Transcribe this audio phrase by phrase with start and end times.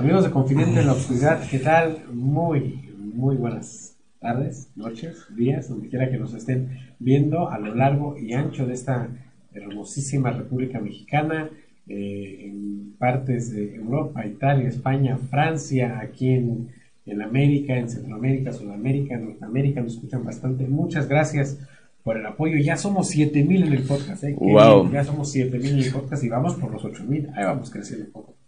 [0.00, 2.04] Amigos de Confidente en la Oscuridad, ¿qué tal?
[2.10, 8.16] Muy, muy buenas tardes, noches, días, donde quiera que nos estén viendo a lo largo
[8.16, 9.10] y ancho de esta
[9.52, 11.50] hermosísima República Mexicana,
[11.86, 16.70] eh, en partes de Europa, Italia, España, Francia, aquí en,
[17.04, 20.66] en América, en Centroamérica, Sudamérica, Norteamérica, nos escuchan bastante.
[20.66, 21.58] Muchas gracias
[22.02, 22.56] por el apoyo.
[22.56, 24.34] Ya somos 7000 en el podcast, ¿eh?
[24.38, 24.90] Wow.
[24.90, 27.32] Ya somos 7000 en el podcast y vamos por los 8000.
[27.36, 28.39] Ahí vamos creciendo un poco.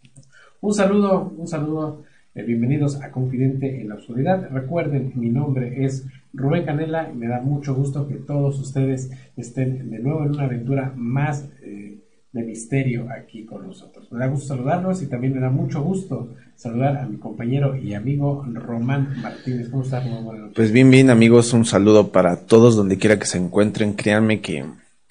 [0.63, 2.05] Un saludo, un saludo.
[2.37, 4.49] eh, bienvenidos a Confidente en la Oscuridad.
[4.49, 9.91] Recuerden, mi nombre es Rubén Canela y me da mucho gusto que todos ustedes estén
[9.91, 11.99] de nuevo en una aventura más eh,
[12.33, 14.07] de misterio aquí con nosotros.
[14.13, 17.95] Me da gusto saludarlos y también me da mucho gusto saludar a mi compañero y
[17.95, 19.69] amigo Román Martínez.
[19.69, 20.53] ¿Cómo estás, Román?
[20.55, 23.95] Pues bien, bien amigos, un saludo para todos donde quiera que se encuentren.
[23.95, 24.65] Créanme que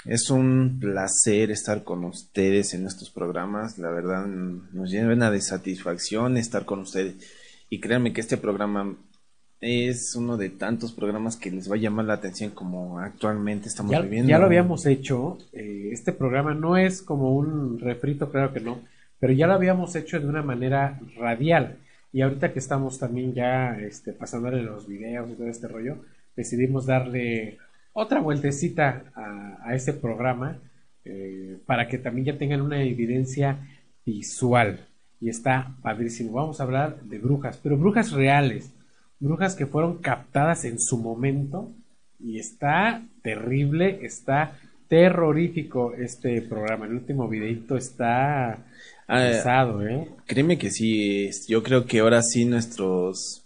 [0.06, 3.78] es un placer estar con ustedes en estos programas.
[3.78, 7.16] La verdad nos llena de satisfacción estar con ustedes.
[7.70, 8.96] Y créanme que este programa
[9.60, 13.92] es uno de tantos programas que les va a llamar la atención como actualmente estamos
[13.92, 14.30] Ya, viviendo.
[14.30, 15.38] ya lo habíamos hecho.
[15.54, 18.80] eh, este programa no es como un refrito, claro que no,
[19.20, 21.78] pero ya lo habíamos hecho de una manera radial.
[22.12, 25.98] Y ahorita que estamos también ya este, pasándole los videos y todo este rollo,
[26.36, 27.60] decidimos darle
[27.94, 30.58] otra vueltecita a, a este programa
[31.06, 33.68] eh, para que también ya tengan una evidencia
[34.06, 34.88] visual.
[35.20, 36.32] Y está padrísimo.
[36.34, 38.72] Vamos a hablar de brujas, pero brujas reales,
[39.20, 41.72] brujas que fueron captadas en su momento
[42.20, 46.86] y está terrible, está terrorífico este programa.
[46.86, 48.66] El último videito está
[49.08, 50.08] Ah, pesado, ¿eh?
[50.26, 53.41] Créeme que sí, yo creo que ahora sí nuestros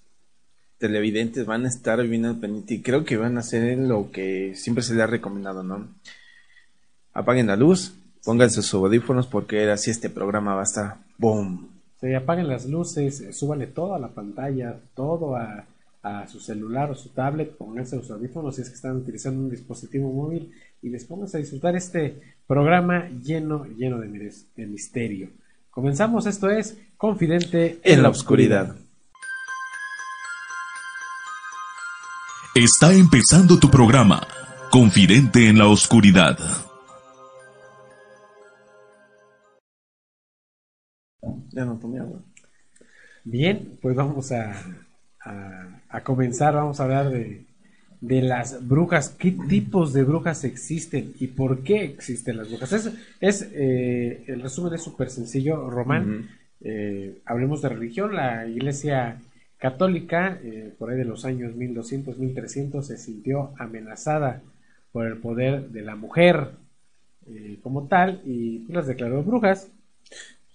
[0.78, 4.54] televidentes van a estar bien al pendiente y creo que van a hacer lo que
[4.56, 5.88] siempre se les ha recomendado, ¿no?
[7.14, 11.70] Apaguen la luz, pónganse sus audífonos porque así este programa va a estar ¡boom!
[12.00, 15.66] Se apaguen las luces, súbanle todo a la pantalla, todo a,
[16.28, 20.12] su celular o su tablet, pónganse los audífonos si es que están utilizando un dispositivo
[20.14, 20.52] móvil
[20.84, 25.30] y les pónganse a disfrutar este programa lleno, lleno de misterio.
[25.72, 28.76] Comenzamos, esto es Confidente En la oscuridad.
[32.56, 34.26] Está empezando tu programa,
[34.72, 36.38] Confidente en la Oscuridad.
[41.52, 42.20] Ya no tomé agua.
[43.24, 44.54] Bien, pues vamos a,
[45.22, 47.46] a- a comenzar, vamos a hablar de,
[48.02, 52.74] de las brujas, qué tipos de brujas existen y por qué existen las brujas.
[52.74, 52.92] Es,
[53.22, 56.30] es eh, el resumen es súper sencillo, Román.
[56.62, 59.18] Eh, hablemos de religión, la iglesia
[59.58, 64.42] católica, eh, por ahí de los años 1200, 1300, se sintió amenazada
[64.92, 66.52] por el poder de la mujer
[67.28, 69.68] eh, como tal y pues, las declaró brujas.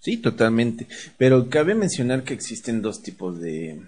[0.01, 0.87] Sí, totalmente.
[1.19, 3.81] Pero cabe mencionar que existen dos tipos de,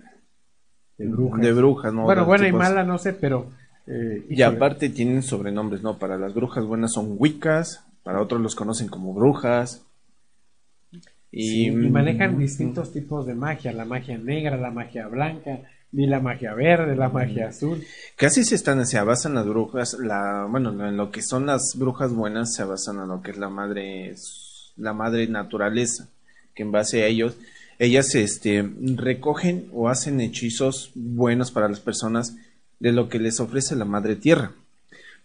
[0.99, 1.41] De brujas.
[1.41, 2.03] de brujas, ¿no?
[2.05, 3.47] bueno, buena y mala, no sé, pero...
[3.87, 5.99] eh, Y aparte tienen sobrenombres, ¿no?
[5.99, 9.87] Para las brujas buenas son wicas, para otros los conocen como brujas.
[11.33, 15.61] Sí, y manejan distintos tipos de magia, la magia negra, la magia blanca,
[15.95, 17.83] y la magia verde, la magia azul.
[18.17, 22.13] Casi se están, se basan las brujas, la, bueno, en lo que son las brujas
[22.15, 24.15] buenas se basan en lo que es la madre,
[24.77, 26.09] la madre naturaleza,
[26.55, 27.37] que en base a ellos,
[27.79, 28.63] ellas este,
[28.97, 32.37] recogen o hacen hechizos buenos para las personas
[32.81, 34.53] de lo que les ofrece la madre tierra.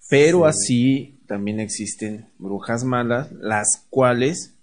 [0.09, 0.45] Pero Sí.
[0.49, 4.53] así también existen brujas malas, las cuales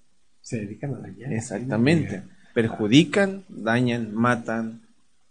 [0.44, 1.32] Se dedican a dañar.
[1.32, 2.22] Exactamente.
[2.54, 4.82] Perjudican, dañan, matan,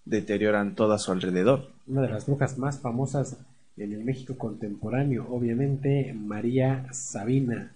[0.06, 1.72] deterioran todo a su alrededor.
[1.88, 3.38] Una de las brujas más famosas
[3.78, 7.72] en el México contemporáneo, obviamente María Sabina,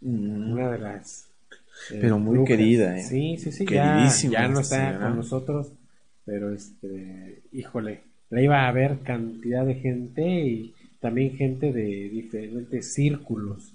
[0.00, 1.26] Mm, una de las...
[1.90, 3.02] eh, Pero muy querida, ¿eh?
[3.02, 5.06] Sí, sí, sí, ya, ya no está señora.
[5.06, 5.72] con nosotros,
[6.26, 12.92] pero este, híjole, la iba a ver cantidad de gente y también gente de diferentes
[12.92, 13.72] círculos.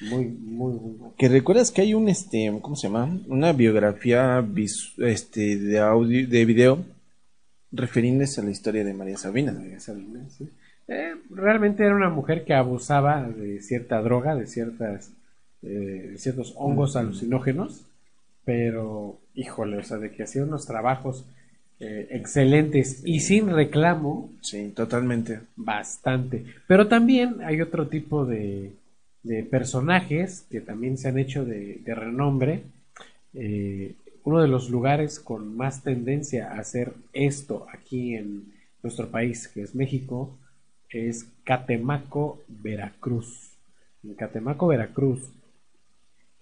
[0.00, 3.18] Muy, muy, muy Que recuerdas que hay un, este, ¿cómo se llama?
[3.28, 4.44] Una biografía
[4.98, 6.84] este, de audio, de video
[7.70, 9.52] refiriéndose a la historia de María Sabina.
[9.52, 10.48] María Sabina, sí.
[10.88, 15.10] Eh, realmente era una mujer que abusaba de cierta droga, de ciertas
[15.62, 17.82] eh, de ciertos hongos alucinógenos,
[18.44, 21.24] pero híjole, o sea, de que hacía unos trabajos
[21.78, 25.40] eh, excelentes y sin reclamo, Sí, totalmente.
[25.56, 26.44] bastante.
[26.66, 28.72] Pero también hay otro tipo de,
[29.22, 32.62] de personajes que también se han hecho de, de renombre.
[33.34, 38.52] Eh, uno de los lugares con más tendencia a hacer esto aquí en
[38.82, 40.36] nuestro país, que es México,
[40.90, 43.50] es Catemaco, Veracruz.
[44.04, 45.28] En Catemaco, Veracruz,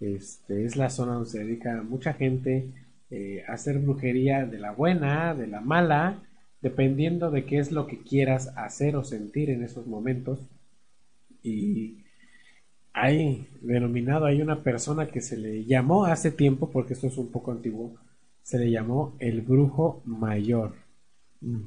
[0.00, 2.68] este, es la zona donde se dedica mucha gente
[3.10, 6.18] eh, hacer brujería de la buena, de la mala,
[6.62, 10.40] dependiendo de qué es lo que quieras hacer o sentir en esos momentos.
[11.42, 11.99] Y
[12.92, 17.30] hay denominado, hay una persona que se le llamó hace tiempo, porque esto es un
[17.30, 17.94] poco antiguo,
[18.42, 20.74] se le llamó el brujo mayor.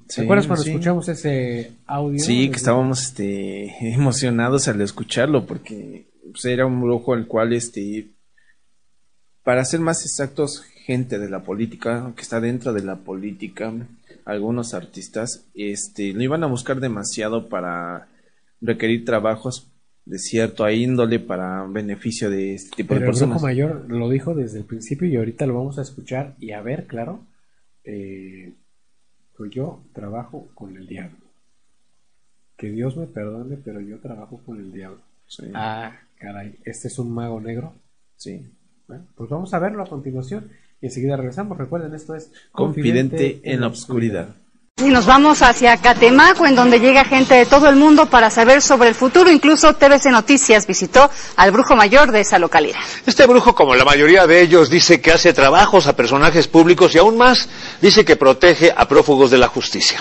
[0.08, 2.20] ¿Te acuerdas cuando escuchamos ese audio?
[2.20, 8.12] Sí, que estábamos este, emocionados al escucharlo porque pues, era un brujo al cual, este,
[9.44, 13.74] para ser más exactos, gente de la política, que está dentro de la política,
[14.26, 18.10] algunos artistas, este, lo iban a buscar demasiado para
[18.62, 19.73] requerir trabajos
[20.06, 23.22] de cierta índole para beneficio de este tipo de personas.
[23.22, 26.52] El brujo mayor lo dijo desde el principio y ahorita lo vamos a escuchar y
[26.52, 27.26] a ver, claro.
[27.84, 28.54] Eh,
[29.36, 31.18] pues yo trabajo con el diablo.
[32.58, 35.02] Que Dios me perdone, pero yo trabajo con el diablo.
[35.54, 37.74] Ah, caray, ¿este es un mago negro?
[38.16, 38.46] Sí.
[38.88, 40.52] Bueno, pues vamos a verlo a continuación
[40.82, 41.58] y enseguida regresamos.
[41.58, 44.36] Recuerden, esto es Confidente, en, la oscuridad.
[44.80, 48.60] Y nos vamos hacia Catemaco, en donde llega gente de todo el mundo para saber
[48.60, 49.30] sobre el futuro.
[49.30, 52.80] Incluso TVC Noticias visitó al brujo mayor de esa localidad.
[53.06, 56.98] Este brujo, como la mayoría de ellos, dice que hace trabajos a personajes públicos y
[56.98, 57.48] aún más
[57.82, 60.00] dice que protege a prófugos de la justicia.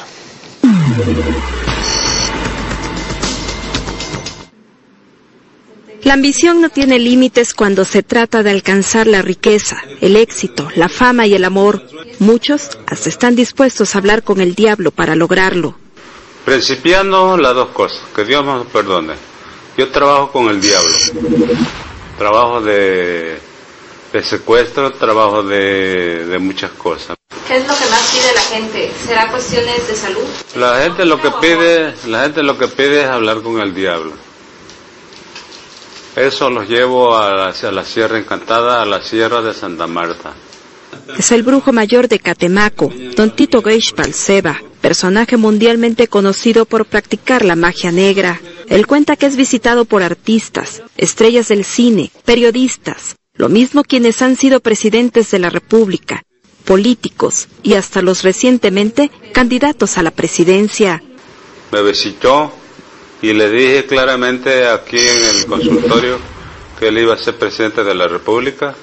[6.13, 10.91] La ambición no tiene límites cuando se trata de alcanzar la riqueza, el éxito, la
[10.91, 11.83] fama y el amor.
[12.19, 15.75] Muchos hasta están dispuestos a hablar con el diablo para lograrlo.
[16.45, 19.15] Principiando las dos cosas, que Dios nos perdone.
[19.79, 20.91] Yo trabajo con el diablo.
[22.19, 23.39] Trabajo de,
[24.13, 27.17] de secuestro, trabajo de, de muchas cosas.
[27.49, 28.93] ¿Qué es lo que más pide la gente?
[29.07, 30.25] ¿Será cuestiones de salud?
[30.57, 34.13] La gente lo que pide, la gente lo que pide es hablar con el diablo.
[36.17, 40.35] Eso los llevo hacia la Sierra Encantada, a la Sierra de Santa Marta.
[41.19, 47.45] Es el brujo mayor de Catemaco, Don Tito Geishpal Seba, personaje mundialmente conocido por practicar
[47.45, 48.41] la magia negra.
[48.69, 54.37] Él cuenta que es visitado por artistas, estrellas del cine, periodistas, lo mismo quienes han
[54.37, 56.23] sido presidentes de la República,
[56.67, 61.03] políticos y hasta los recientemente candidatos a la presidencia.
[61.71, 62.53] Me visitó
[63.23, 66.19] y le dije claramente aquí en el consultorio
[66.79, 68.75] que él iba a ser presidente de la República.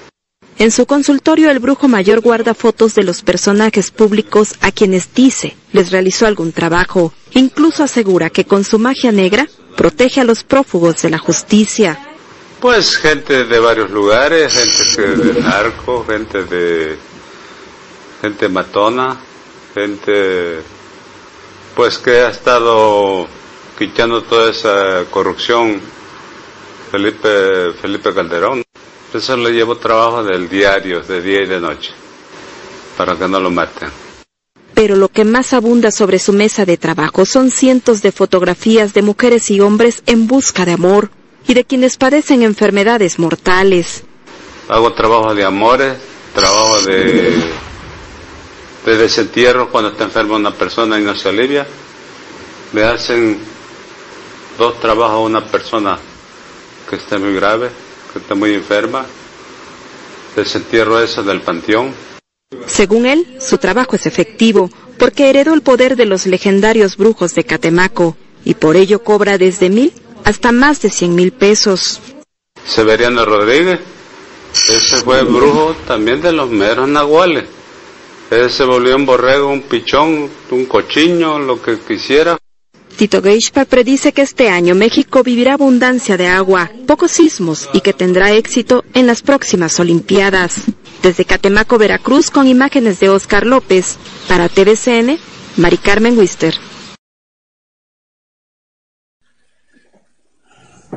[0.57, 5.55] En su consultorio el brujo mayor guarda fotos de los personajes públicos a quienes dice
[5.73, 7.13] les realizó algún trabajo.
[7.31, 11.99] Incluso asegura que con su magia negra protege a los prófugos de la justicia.
[12.61, 16.97] Pues gente de varios lugares, gente de narco, gente de
[18.21, 19.17] gente matona,
[19.73, 20.59] gente
[21.75, 23.27] pues que ha estado
[23.79, 25.79] quitando toda esa corrupción,
[26.91, 28.61] Felipe, Felipe Calderón.
[29.13, 31.91] Eso le llevo trabajo del diario, de día y de noche,
[32.97, 33.89] para que no lo maten.
[34.73, 39.01] Pero lo que más abunda sobre su mesa de trabajo son cientos de fotografías de
[39.01, 41.09] mujeres y hombres en busca de amor
[41.47, 44.03] y de quienes padecen enfermedades mortales.
[44.67, 45.97] Hago trabajo de amores,
[46.35, 47.33] trabajo de,
[48.85, 51.65] de desentierro cuando está enferma una persona y no se alivia.
[52.73, 53.48] Me hacen
[54.59, 55.97] dos trabajos a una persona
[56.87, 57.69] que esté muy grave,
[58.11, 59.05] que esté muy enferma.
[60.35, 61.93] Desentierro eso del panteón.
[62.67, 67.45] Según él, su trabajo es efectivo porque heredó el poder de los legendarios brujos de
[67.45, 69.93] Catemaco y por ello cobra desde mil
[70.25, 72.01] hasta más de cien mil pesos.
[72.65, 73.79] Severiano Rodríguez,
[74.53, 77.45] ese fue brujo también de los meros nahuales.
[78.29, 82.37] Ese se volvió un borrego, un pichón, un cochiño, lo que quisiera.
[82.99, 87.93] Tito Geishpa predice que este año México vivirá abundancia de agua, pocos sismos y que
[87.93, 90.65] tendrá éxito en las próximas Olimpiadas.
[91.01, 95.17] Desde Catemaco, Veracruz, con imágenes de Oscar López, para TVCN,
[95.55, 96.55] Mari Carmen Wister.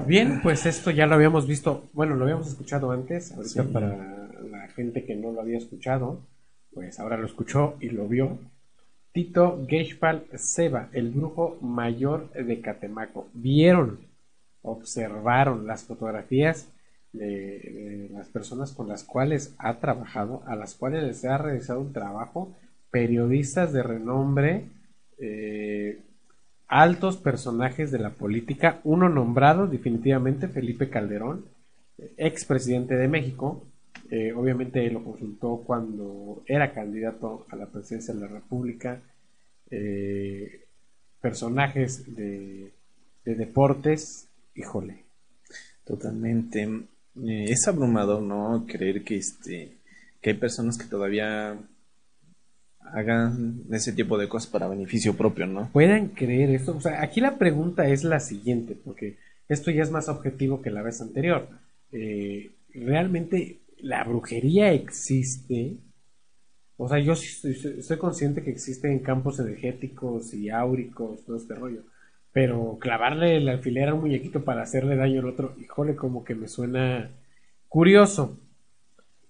[0.05, 4.67] Bien, pues esto ya lo habíamos visto, bueno, lo habíamos escuchado antes, ahorita para la
[4.75, 6.27] gente que no lo había escuchado,
[6.75, 8.41] pues ahora lo escuchó y lo vio.
[9.13, 13.29] Tito Geishpal Seba, el brujo mayor de Catemaco.
[13.35, 14.01] Vieron,
[14.63, 16.69] observaron las fotografías
[17.13, 21.93] de, las personas con las cuales ha trabajado, a las cuales les ha realizado un
[21.93, 22.55] trabajo,
[22.91, 24.65] periodistas de renombre,
[25.19, 26.01] eh,
[26.67, 31.45] altos personajes de la política, uno nombrado definitivamente, Felipe Calderón,
[32.17, 33.63] expresidente de México,
[34.15, 39.01] eh, obviamente lo consultó cuando era candidato a la presidencia de la República.
[39.71, 40.67] Eh,
[41.19, 42.75] personajes de,
[43.25, 45.05] deportes, híjole.
[45.87, 46.63] Totalmente.
[47.25, 48.67] Eh, es abrumador, ¿no?
[48.69, 49.79] Creer que este
[50.21, 51.57] que hay personas que todavía
[52.81, 55.71] hagan ese tipo de cosas para beneficio propio, ¿no?
[55.73, 56.77] Puedan creer esto.
[56.77, 59.17] O sea, aquí la pregunta es la siguiente, porque
[59.49, 61.49] esto ya es más objetivo que la vez anterior.
[61.93, 65.77] Eh, ¿Realmente la brujería existe?
[66.77, 71.83] O sea, yo estoy, consciente que existen campos energéticos y áuricos, todo este rollo.
[72.33, 76.35] Pero clavarle el alfiler a un muñequito para hacerle daño al otro, híjole, como que
[76.35, 77.11] me suena
[77.69, 78.39] curioso.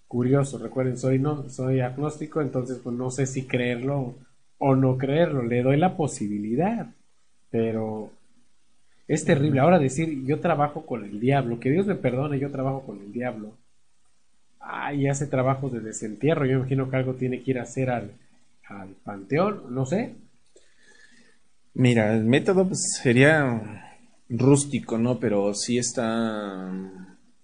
[0.07, 4.15] Curioso, recuerden, soy no, soy agnóstico, entonces pues no sé si creerlo
[4.59, 5.43] o no creerlo.
[5.43, 6.87] Le doy la posibilidad.
[7.51, 8.11] Pero
[9.09, 9.61] es terrible.
[9.61, 13.13] Ahora decir yo trabajo con el diablo, que Dios me perdone, yo trabajo con el
[13.13, 13.55] diablo
[14.95, 16.47] y hace trabajos de desentierro.
[16.47, 18.13] Yo imagino que algo tiene que ir a hacer al,
[18.69, 20.15] al panteón, no sé.
[21.75, 25.19] Mira, el método pues, sería rústico, ¿no?
[25.19, 26.71] Pero sí está.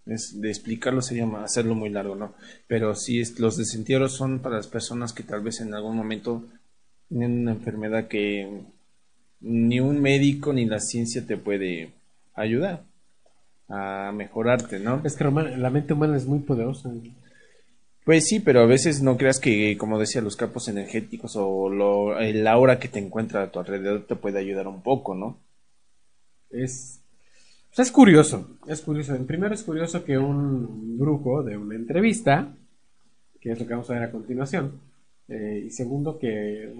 [0.06, 2.34] Es, de explicarlo sería hacerlo muy largo, ¿no?
[2.66, 6.44] Pero sí, es, los desentierros son para las personas que tal vez en algún momento
[7.08, 8.62] tienen una enfermedad que
[9.40, 11.92] ni un médico ni la ciencia te puede
[12.34, 12.87] ayudar
[13.68, 15.00] a mejorarte, ¿no?
[15.04, 16.90] Es que la mente humana es muy poderosa.
[18.04, 22.18] Pues sí, pero a veces no creas que, como decía, los campos energéticos o lo,
[22.18, 25.38] el aura que te encuentra a tu alrededor te puede ayudar un poco, ¿no?
[26.48, 27.02] Es,
[27.68, 29.14] pues es curioso, es curioso.
[29.26, 32.54] Primero es curioso que un brujo de una entrevista,
[33.40, 34.80] que es lo que vamos a ver a continuación,
[35.28, 36.72] eh, y segundo que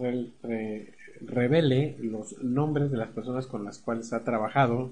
[1.20, 4.90] revele los nombres de las personas con las cuales ha trabajado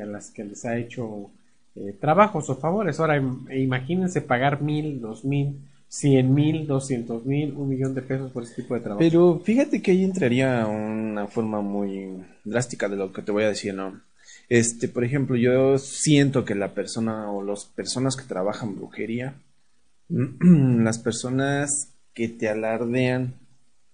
[0.00, 1.30] a las que les ha hecho
[1.76, 2.98] eh, trabajos o favores.
[3.00, 3.22] Ahora
[3.54, 5.56] imagínense pagar mil, dos mil,
[5.88, 9.00] cien mil, doscientos mil, un millón de pesos por ese tipo de trabajo.
[9.00, 13.48] Pero fíjate que ahí entraría una forma muy drástica de lo que te voy a
[13.48, 14.00] decir, ¿no?
[14.48, 19.34] Este, por ejemplo, yo siento que la persona o las personas que trabajan brujería,
[20.08, 23.34] las personas que te alardean,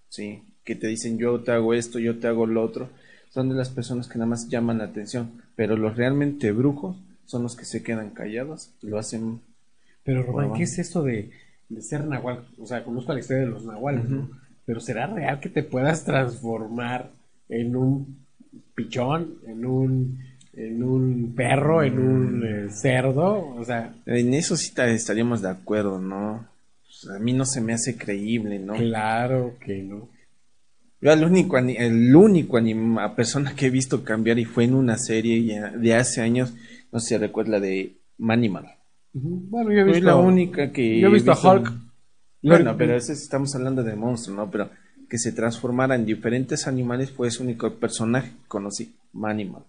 [0.09, 2.89] sí, que te dicen yo te hago esto, yo te hago lo otro,
[3.35, 7.43] son de las personas que nada más llaman la atención, pero los realmente brujos son
[7.43, 9.41] los que se quedan callados y lo hacen.
[10.05, 11.31] Pero Román, ¿qué es eso de,
[11.81, 12.47] ser nahual?
[12.57, 14.29] O sea, conozco la historia de los nahuales, ¿no?
[14.65, 17.11] Pero ¿será real que te puedas transformar
[17.49, 18.25] en un
[18.73, 20.23] pichón, en un,
[20.53, 22.43] en un perro, en un mm.
[22.45, 23.49] eh, cerdo?
[23.49, 23.95] O sea...
[24.05, 26.47] En eso sí estaríamos de acuerdo, ¿no?
[27.13, 28.75] a mí no se me hace creíble, ¿no?
[28.75, 30.07] Claro que no.
[31.05, 34.97] Yo el único, el único anima, persona que he visto cambiar y fue en una
[34.97, 36.51] serie de hace años
[36.91, 38.65] no sé si recuerda de Manimal.
[39.13, 39.97] Bueno, yo he visto.
[39.99, 40.99] Es la única que.
[40.99, 41.71] Yo he visto, a Hulk.
[42.41, 44.49] Bueno, pero ese estamos hablando de monstruo, ¿no?
[44.49, 44.71] Pero
[45.07, 49.61] que se transformara en diferentes animales fue su único personaje que conocí, Manimal.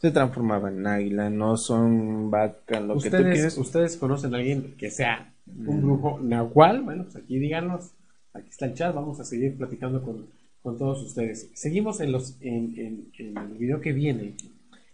[0.00, 3.58] Se transformaba en águila, no son vaca, lo que tú quieres.
[3.58, 6.80] ¿Ustedes conocen a alguien que sea un brujo nahual?
[6.80, 7.90] Bueno, pues aquí díganos.
[8.32, 10.26] Aquí está el chat, vamos a seguir platicando con,
[10.64, 11.50] con todos ustedes.
[11.54, 14.34] Seguimos en, los, en, en, en el video que viene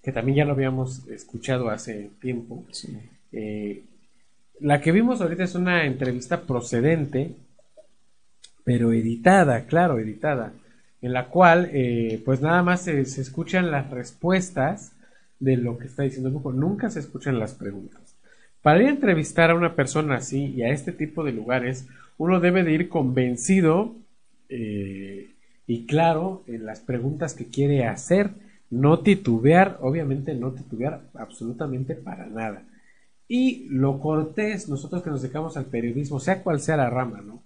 [0.03, 2.65] que también ya lo habíamos escuchado hace tiempo.
[3.33, 3.83] Eh,
[4.61, 7.35] la que vimos ahorita es una entrevista procedente,
[8.65, 10.53] pero editada, claro, editada,
[11.03, 14.93] en la cual eh, pues nada más se, escuchan las respuestas
[15.39, 18.17] de lo que está diciendo grupo, nunca se escuchan las preguntas.
[18.63, 21.87] Para ir a entrevistar a una persona así y a este tipo de lugares,
[22.19, 23.95] uno debe de ir convencido
[24.51, 25.30] eh,
[25.71, 28.31] y claro en las preguntas que quiere hacer
[28.71, 32.65] no titubear, obviamente no titubear absolutamente para nada.
[33.29, 37.45] Y lo cortés, nosotros que nos dedicamos al periodismo, sea cual sea la rama, ¿no?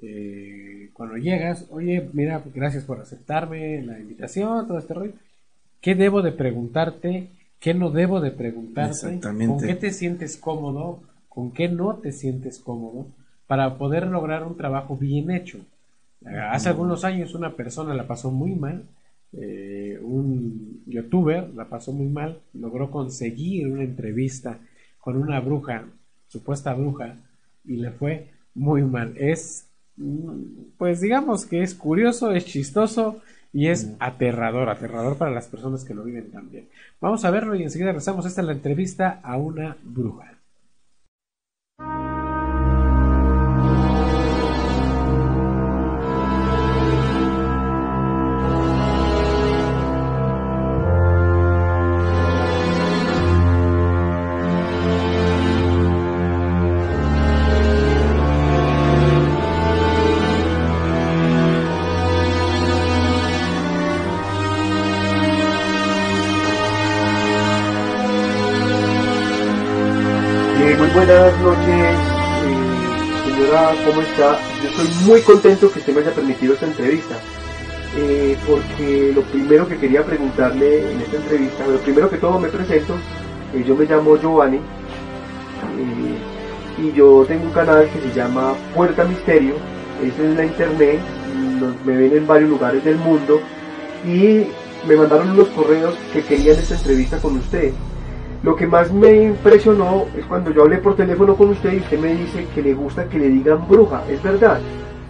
[0.00, 5.14] Eh, cuando llegas, oye, mira, gracias por aceptarme la invitación, todo este rollo.
[5.80, 7.30] ¿Qué debo de preguntarte?
[7.58, 9.18] ¿Qué no debo de preguntarte?
[9.20, 11.02] ¿Con qué te sientes cómodo?
[11.28, 13.08] ¿Con qué no te sientes cómodo?
[13.48, 15.58] Para poder lograr un trabajo bien hecho.
[16.24, 18.84] Hace algunos años una persona la pasó muy mal
[19.32, 24.58] eh, un youtuber la pasó muy mal, logró conseguir una entrevista
[24.98, 25.84] con una bruja,
[26.28, 27.16] supuesta bruja,
[27.64, 29.14] y le fue muy mal.
[29.18, 29.68] Es,
[30.78, 33.20] pues digamos que es curioso, es chistoso
[33.52, 36.68] y es aterrador, aterrador para las personas que lo viven también.
[37.00, 38.24] Vamos a verlo y enseguida regresamos.
[38.24, 40.37] Esta es la entrevista a una bruja.
[75.08, 77.14] Muy contento que usted me haya permitido esta entrevista.
[77.96, 82.48] Eh, porque lo primero que quería preguntarle en esta entrevista, lo primero que todo me
[82.48, 82.92] presento,
[83.54, 84.60] eh, yo me llamo Giovanni eh,
[86.82, 89.54] y yo tengo un canal que se llama Puerta Misterio,
[90.04, 91.00] es la internet,
[91.86, 93.40] me ven en varios lugares del mundo
[94.04, 94.44] y
[94.86, 97.72] me mandaron unos correos que querían esta entrevista con usted.
[98.42, 101.98] Lo que más me impresionó es cuando yo hablé por teléfono con usted y usted
[101.98, 104.60] me dice que le gusta que le digan bruja, ¿es verdad?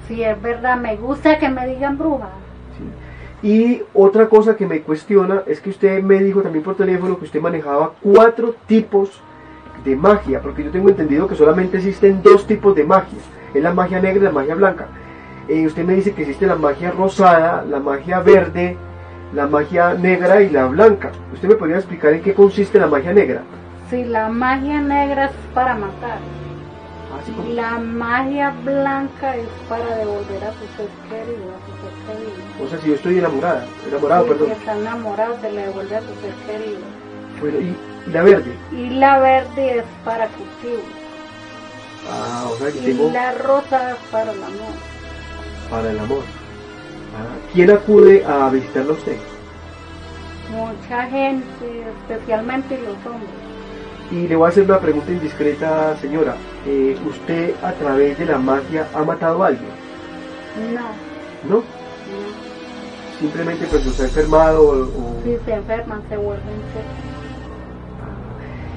[0.09, 2.31] Sí, es verdad, me gusta que me digan bruja.
[3.43, 7.27] Y otra cosa que me cuestiona es que usted me dijo también por teléfono que
[7.27, 9.21] usted manejaba cuatro tipos
[9.85, 13.19] de magia, porque yo tengo entendido que solamente existen dos tipos de magia,
[13.55, 14.87] es la magia negra y la magia blanca.
[15.47, 18.77] Eh, usted me dice que existe la magia rosada, la magia verde,
[19.35, 21.13] la magia negra y la blanca.
[21.33, 23.43] ¿Usted me podría explicar en qué consiste la magia negra?
[23.89, 26.19] Sí, la magia negra es para matar.
[27.19, 32.65] Ah, la magia blanca es para devolver a tu ser querido, a tu ser querido.
[32.65, 34.47] O sea, si yo estoy enamorada, enamorado, sí, perdón.
[34.47, 36.81] Si está enamorado, se le devuelve a tu ser querido.
[37.41, 38.53] Bueno, ¿y, la verde?
[38.73, 40.83] Y la verde es para cultivo.
[42.11, 43.11] Ah, o sea que y tengo...
[43.13, 44.73] la rosa es para el amor.
[45.71, 46.23] Para el amor.
[47.53, 49.17] ¿Quién acude a visitarlo a usted?
[50.51, 53.48] Mucha gente, especialmente los hombres.
[54.11, 56.37] Y le voy a hacer una pregunta indiscreta, señora.
[56.67, 59.71] Eh, ¿Usted a través de la magia ha matado a alguien?
[60.75, 60.81] No.
[61.49, 61.57] ¿No?
[61.57, 61.63] No.
[63.21, 65.23] Simplemente cuando se ha enfermado o...
[65.25, 66.59] Si se enferman, se vuelven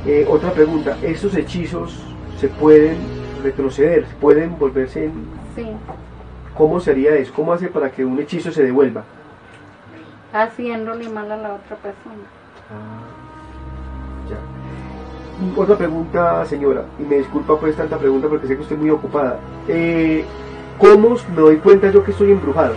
[0.06, 0.98] eh, Otra pregunta.
[1.02, 1.98] ¿Estos hechizos
[2.40, 2.98] se pueden
[3.42, 4.06] retroceder?
[4.20, 5.28] ¿Pueden volverse en...?
[5.56, 5.68] Sí.
[6.58, 7.32] ¿Cómo sería eso?
[7.34, 9.04] ¿Cómo hace para que un hechizo se devuelva?
[10.34, 12.26] Haciéndole mal a la otra persona.
[12.70, 13.11] Ah.
[15.58, 19.40] Otra pregunta, señora, y me disculpa pues tanta pregunta porque sé que estoy muy ocupada.
[19.68, 20.24] Eh,
[20.78, 22.74] ¿Cómo me doy cuenta yo que estoy embrujado?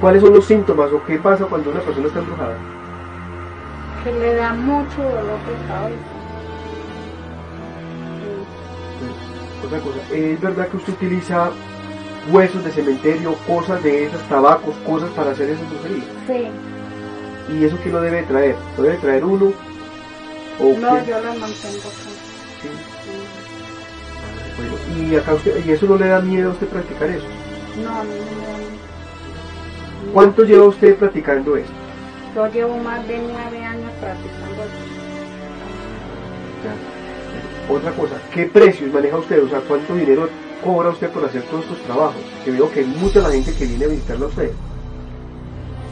[0.00, 2.56] ¿Cuáles son los síntomas o qué pasa cuando una persona está embrujada?
[4.04, 5.96] Que le da mucho dolor de cabeza.
[9.00, 9.66] Sí.
[9.66, 11.50] Otra cosa, ¿es verdad que usted utiliza
[12.30, 16.06] huesos de cementerio, cosas de esas, tabacos, cosas para hacer esas brujerías?
[16.26, 16.48] Sí.
[17.54, 18.56] ¿Y eso qué lo debe traer?
[18.76, 19.52] ¿Lo debe traer uno?
[20.60, 22.10] ¿O no, yo lo mantengo acá.
[22.62, 22.68] Sí.
[24.56, 27.26] Bueno, ¿y, acá usted, ¿Y eso no le da miedo a usted practicar eso?
[27.82, 30.12] No, no, no.
[30.12, 31.72] ¿Cuánto lleva usted practicando esto?
[32.34, 34.98] Yo llevo más de nueve años practicando esto.
[37.70, 39.44] Otra cosa, ¿qué precios maneja usted?
[39.44, 40.28] O sea, ¿cuánto dinero
[40.64, 42.22] cobra usted por hacer todos estos trabajos?
[42.44, 44.52] Que veo que hay mucha la gente que viene a visitarlo a usted.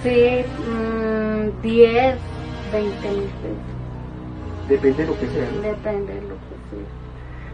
[0.03, 2.19] Sí, mmm, 10,
[2.73, 3.76] 20 mil pesos.
[4.69, 5.49] Depende de lo que sea.
[5.55, 5.63] ¿no?
[5.63, 6.87] Depende de lo que sea.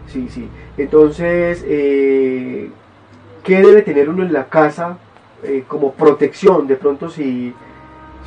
[0.07, 0.49] Sí, sí.
[0.77, 2.69] Entonces, eh,
[3.43, 4.97] ¿qué debe tener uno en la casa
[5.43, 6.67] eh, como protección?
[6.67, 7.53] De pronto, si,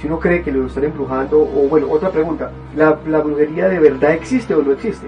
[0.01, 3.79] si uno cree que lo están embrujando, o bueno, otra pregunta, ¿la, la brujería de
[3.79, 5.07] verdad existe o no existe?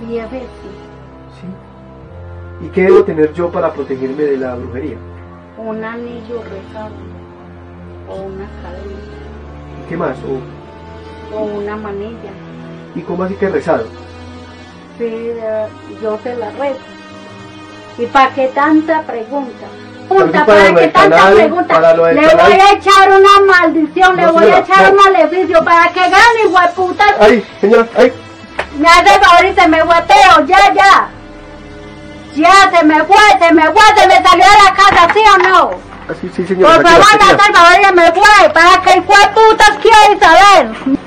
[0.00, 0.48] Sí, a veces.
[1.40, 2.66] ¿Sí?
[2.66, 4.96] ¿Y qué debo tener yo para protegerme de la brujería?
[5.58, 6.94] Un anillo rezado,
[8.08, 8.98] o una cadena,
[9.84, 10.16] ¿Y qué más?
[10.24, 12.32] ¿O, o una manilla.
[12.94, 13.86] ¿Y cómo así que rezado?
[14.98, 15.66] Sí, de-
[16.02, 16.80] yo se la rezo.
[17.98, 19.66] ¿Y para qué tanta pregunta?
[20.08, 21.74] Punta, para ¿para qué tanta pregunta?
[22.12, 22.36] Le canal.
[22.36, 24.90] voy a echar una maldición, le voy a echar no.
[24.90, 27.04] un maleficio para que gane, hueputa.
[27.20, 27.86] ¡Ay, señora!
[27.96, 28.12] ¡Ay!
[28.78, 31.08] Me hace favor y se me hueteo, ya, ya.
[32.34, 35.38] Ya, se me fue, se me fue, se me salió de la casa, ¿sí o
[35.48, 35.70] no?
[36.08, 36.74] Así, sí, señora.
[36.74, 40.18] Por favor, me hace el favor y se me fue, para que el hueputas quiere
[40.18, 40.98] saber.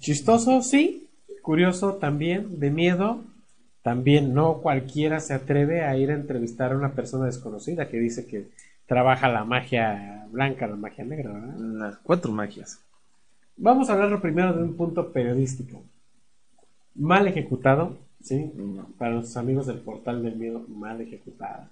[0.00, 1.08] Chistoso, sí.
[1.42, 2.58] Curioso también.
[2.58, 3.22] De miedo,
[3.82, 4.34] también.
[4.34, 8.48] No cualquiera se atreve a ir a entrevistar a una persona desconocida que dice que
[8.86, 11.56] trabaja la magia blanca, la magia negra, ¿verdad?
[11.58, 12.80] Las cuatro magias.
[13.56, 15.82] Vamos a hablar primero de un punto periodístico.
[16.94, 18.50] Mal ejecutado, ¿sí?
[18.98, 21.68] Para nuestros amigos del portal del miedo, mal ejecutada.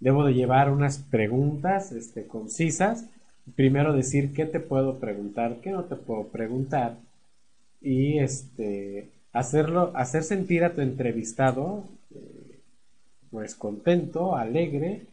[0.00, 3.06] Debo de llevar unas preguntas este, concisas.
[3.54, 6.96] Primero decir qué te puedo preguntar, qué no te puedo preguntar.
[7.80, 12.60] Y este hacerlo, hacer sentir a tu entrevistado eh,
[13.30, 15.06] pues contento, alegre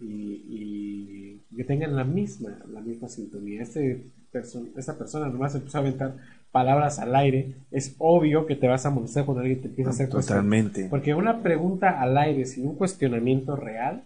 [0.00, 3.62] y, y que tengan la misma, la misma sintonía.
[3.62, 6.16] Este perso- esta persona nomás empezó a aventar
[6.50, 7.54] palabras al aire.
[7.70, 10.08] Es obvio que te vas a molestar cuando alguien te empieza a hacer.
[10.08, 10.86] Totalmente.
[10.88, 14.04] Porque una pregunta al aire sin un cuestionamiento real,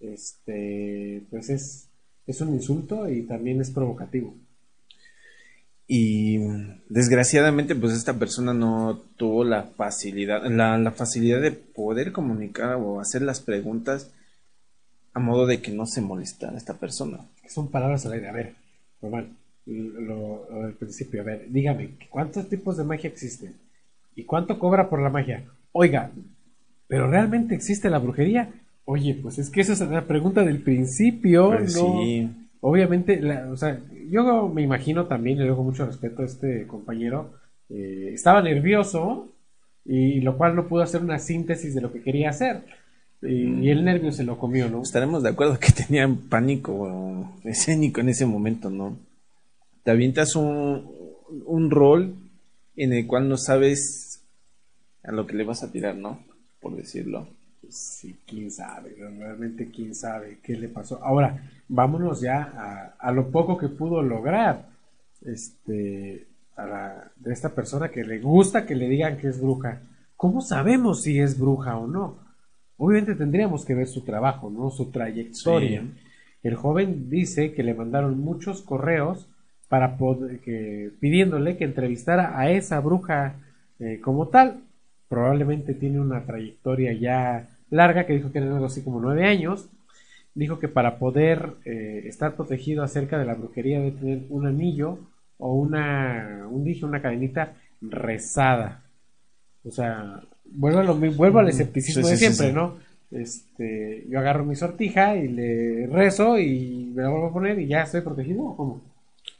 [0.00, 1.88] este, pues es,
[2.26, 4.34] es un insulto y también es provocativo.
[5.92, 6.38] Y
[6.88, 13.00] desgraciadamente pues esta persona no tuvo la facilidad, la, la facilidad de poder comunicar o
[13.00, 14.12] hacer las preguntas
[15.12, 17.18] a modo de que no se molestara esta persona.
[17.48, 18.28] Son palabras al aire.
[18.28, 18.54] A ver,
[19.02, 19.30] normal.
[19.66, 21.22] Lo, lo del principio.
[21.22, 23.54] A ver, dígame, ¿cuántos tipos de magia existen?
[24.14, 25.42] ¿Y cuánto cobra por la magia?
[25.72, 26.12] Oiga,
[26.86, 28.48] ¿pero realmente existe la brujería?
[28.84, 32.00] Oye, pues es que esa es la pregunta del principio, Pues ¿no?
[32.00, 32.28] sí.
[32.60, 37.32] Obviamente, la- o sea, yo me imagino también, le doy mucho respeto a este compañero,
[37.70, 39.32] eh, estaba nervioso
[39.84, 42.62] y lo cual no pudo hacer una síntesis de lo que quería hacer.
[43.22, 44.82] Y, y el nervio se lo comió, ¿no?
[44.82, 48.96] Estaremos de acuerdo que tenían pánico escénico en ese momento, ¿no?
[49.84, 50.86] Te avientas un,
[51.46, 52.14] un rol
[52.76, 54.22] en el cual no sabes
[55.02, 56.18] a lo que le vas a tirar, ¿no?
[56.60, 57.28] Por decirlo.
[57.68, 61.02] Sí, quién sabe, realmente quién sabe qué le pasó.
[61.04, 64.66] Ahora, vámonos ya a, a lo poco que pudo lograr
[65.24, 69.80] este, a la- de esta persona que le gusta que le digan que es bruja.
[70.16, 72.16] ¿Cómo sabemos si es bruja o no?
[72.76, 74.70] Obviamente tendríamos que ver su trabajo, ¿no?
[74.70, 75.82] Su trayectoria.
[75.82, 75.90] Sí.
[76.42, 79.28] El joven dice que le mandaron muchos correos
[79.68, 83.34] para poder, que, pidiéndole que entrevistara a esa bruja
[83.78, 84.60] eh, como tal.
[85.08, 89.68] Probablemente tiene una trayectoria ya larga, que dijo que eran algo así como nueve años.
[90.34, 94.98] Dijo que para poder eh, estar protegido acerca de la brujería debe tener un anillo
[95.38, 98.82] o una, un dije, una cadenita rezada.
[99.64, 102.52] O sea, vuelvo, a lo vuelvo al escepticismo Sí, de sí, siempre, sí.
[102.52, 102.76] ¿no?
[103.10, 107.66] Este, yo agarro mi sortija y le rezo y me la vuelvo a poner y
[107.66, 108.80] ya estoy protegido o cómo?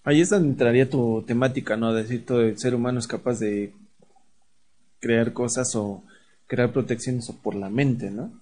[0.02, 1.92] Ahí es donde entraría tu temática, ¿no?
[1.92, 3.72] Decir todo el ser humano es capaz de
[4.98, 6.02] crear cosas o
[6.46, 8.32] crear protecciones o por la mente, ¿no?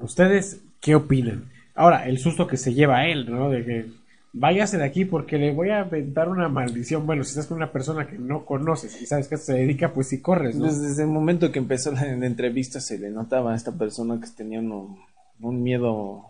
[0.00, 1.44] ¿Ustedes qué opinan?
[1.74, 3.50] Ahora, el susto que se lleva a él, ¿no?
[3.50, 3.86] De que
[4.32, 7.06] váyase de aquí porque le voy a aventar una maldición.
[7.06, 10.08] Bueno, si estás con una persona que no conoces y sabes que se dedica, pues
[10.08, 10.66] sí corres, ¿no?
[10.66, 14.28] Desde el momento que empezó la, la entrevista se le notaba a esta persona que
[14.36, 14.98] tenía uno-
[15.40, 16.26] un miedo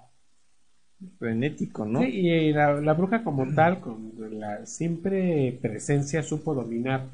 [1.19, 2.01] frenético, ¿no?
[2.03, 7.07] Sí, y la, la bruja como tal, con la siempre presencia, supo dominar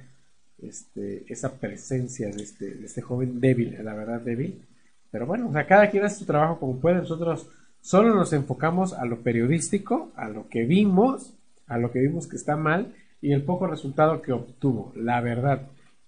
[0.62, 4.62] este, esa presencia de este, de este joven débil, la verdad débil.
[5.11, 6.97] Pero bueno, o sea, cada quien hace su trabajo como puede.
[6.97, 7.49] Nosotros
[7.81, 11.33] solo nos enfocamos a lo periodístico, a lo que vimos,
[11.66, 15.62] a lo que vimos que está mal y el poco resultado que obtuvo, la verdad.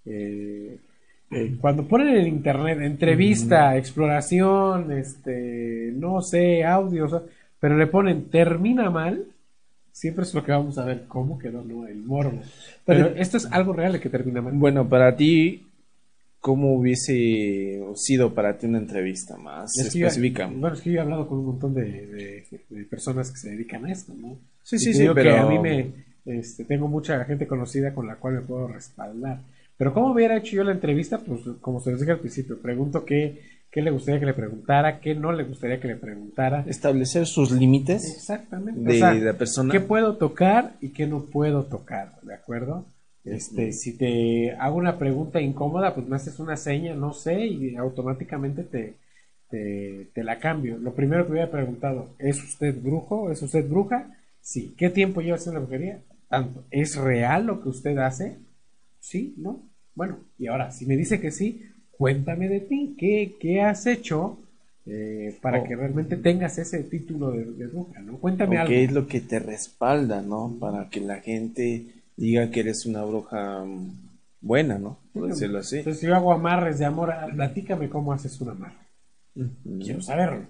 [0.04, 0.78] Eh,
[1.30, 7.14] eh, cuando ponen en internet entrevista, exploración, este, no sé, audios,
[7.60, 9.24] pero le ponen termina mal,
[9.92, 11.86] siempre es lo que vamos a ver cómo quedó, ¿no?
[11.86, 12.40] El morbo.
[12.84, 14.54] Pero, Pero- esto es algo real de que termina mal.
[14.54, 15.66] Bueno, para ti,
[16.40, 20.46] ¿cómo hubiese sido para ti una entrevista más Es que específica?
[20.46, 23.50] bueno, es que yo he hablado con un montón de, de- de personas que se
[23.50, 24.36] dedican a esto, ¿no?
[24.62, 25.90] Sí, Y sí, sí, digo que pero- a mí me,
[26.26, 29.40] este, tengo mucha gente conocida con la cual me puedo respaldar.
[29.76, 31.18] Pero ¿cómo hubiera hecho yo la entrevista?
[31.18, 34.98] Pues como se los dije al principio, pregunto qué, qué le gustaría que le preguntara,
[35.00, 36.64] qué no le gustaría que le preguntara.
[36.66, 38.80] Establecer sus límites Exactamente.
[38.80, 39.72] de O sea, la persona.
[39.72, 42.20] ¿Qué puedo tocar y qué no puedo tocar?
[42.22, 42.86] ¿De acuerdo?
[43.24, 47.76] Este, si te hago una pregunta incómoda, pues me haces una seña, no sé, y
[47.76, 48.94] automáticamente te,
[49.50, 50.78] te, te la cambio.
[50.78, 53.30] Lo primero que hubiera preguntado, ¿es usted brujo?
[53.30, 54.16] ¿Es usted bruja?
[54.40, 54.74] Sí.
[54.78, 56.00] ¿Qué tiempo lleva haciendo la brujería?
[56.28, 56.64] Tanto.
[56.70, 58.38] ¿Es real lo que usted hace?
[59.00, 59.62] Sí, ¿no?
[59.94, 62.94] Bueno, y ahora, si me dice que sí, cuéntame de ti.
[62.98, 64.38] ¿Qué, qué has hecho
[64.86, 65.64] eh, para Oh.
[65.64, 68.00] que realmente tengas ese título de, de bruja?
[68.00, 68.18] ¿no?
[68.18, 68.68] Cuéntame algo.
[68.68, 70.56] qué es lo que te respalda, ¿no?
[70.60, 74.08] Para que la gente diga que eres una bruja mm,
[74.40, 74.98] buena, ¿no?
[75.12, 75.78] Por decirlo así.
[75.78, 78.74] Entonces, si yo hago amarres de amor, ah, platícame cómo haces un amarre.
[79.80, 80.46] Quiero saberlo.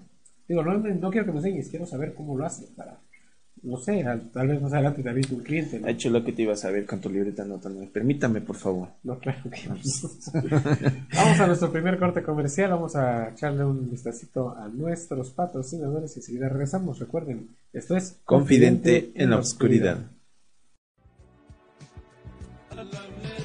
[0.47, 2.97] Digo, no, no quiero que me enseñes, quiero saber cómo lo haces para,
[3.61, 5.79] no sé, al- tal vez más adelante te aviso un cliente.
[5.79, 5.85] ¿no?
[5.85, 7.87] Ha hecho lo que te iba a saber con tu libreta anotando.
[7.93, 8.87] Permítame, por favor.
[9.03, 9.75] No, claro que no.
[11.13, 16.19] Vamos a nuestro primer corte comercial, vamos a echarle un vistacito a nuestros patrocinadores y
[16.19, 16.97] enseguida regresamos.
[16.97, 19.99] Recuerden, esto es Confidente en la oscuridad.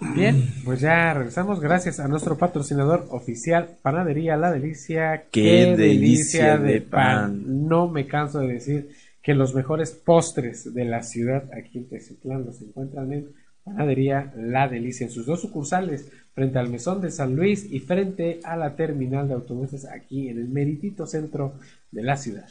[0.00, 5.24] Bien, pues ya regresamos gracias a nuestro patrocinador oficial, Panadería La Delicia.
[5.30, 7.68] Qué delicia de pan.
[7.68, 8.90] No me canso de decir
[9.22, 13.28] que los mejores postres de la ciudad aquí en Teciutlán se encuentran en
[13.62, 18.40] Panadería La Delicia en sus dos sucursales, frente al Mesón de San Luis y frente
[18.42, 21.54] a la terminal de autobuses aquí en el meritito centro
[21.90, 22.46] de la ciudad.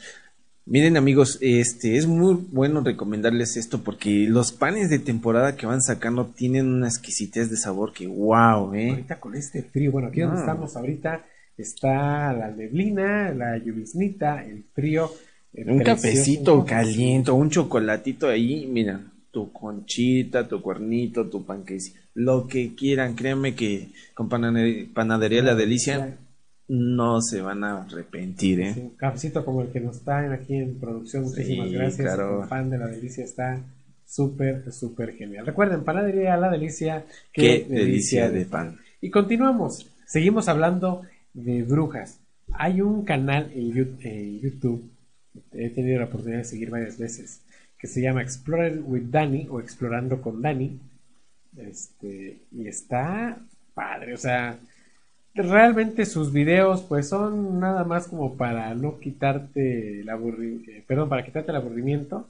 [0.66, 5.82] Miren amigos, este es muy bueno recomendarles esto porque los panes de temporada que van
[5.82, 8.90] sacando tienen una exquisitez de sabor que wow, eh.
[8.90, 11.24] Ahorita con este frío, bueno, aquí donde estamos ahorita
[11.56, 15.10] está la neblina, la lluviznita, el frío.
[15.52, 19.00] el Un precioso- cafecito caliente, un chocolatito ahí, mira,
[19.32, 25.56] tu conchita, tu cuernito, tu panquecito, lo que quieran, créanme que con panade- panadería La
[25.56, 26.16] Delicia
[26.72, 28.74] no se van a arrepentir, ¿eh?
[28.76, 31.24] Un cafecito como el que nos traen aquí en producción.
[31.24, 32.14] Muchísimas Sí, gracias.
[32.14, 32.42] claro.
[32.44, 33.60] El pan de la delicia está
[34.06, 35.46] súper, súper genial.
[35.46, 37.04] Recuerden, panadería La Delicia.
[37.32, 38.78] Qué delicia de pan.
[39.00, 39.90] Y continuamos.
[40.06, 41.02] Seguimos hablando
[41.34, 42.20] de brujas.
[42.52, 44.88] Hay un canal en YouTube,
[45.52, 47.40] he tenido la oportunidad de seguir varias veces,
[47.78, 50.78] que se llama Explorer with Dani o Explorando con Dani.
[51.56, 53.38] Este, y está
[53.74, 54.56] padre, o sea,
[55.34, 61.24] realmente sus videos pues son nada más como para no quitarte el aburrimiento, perdón, para
[61.24, 62.28] quitarte el aburrimiento,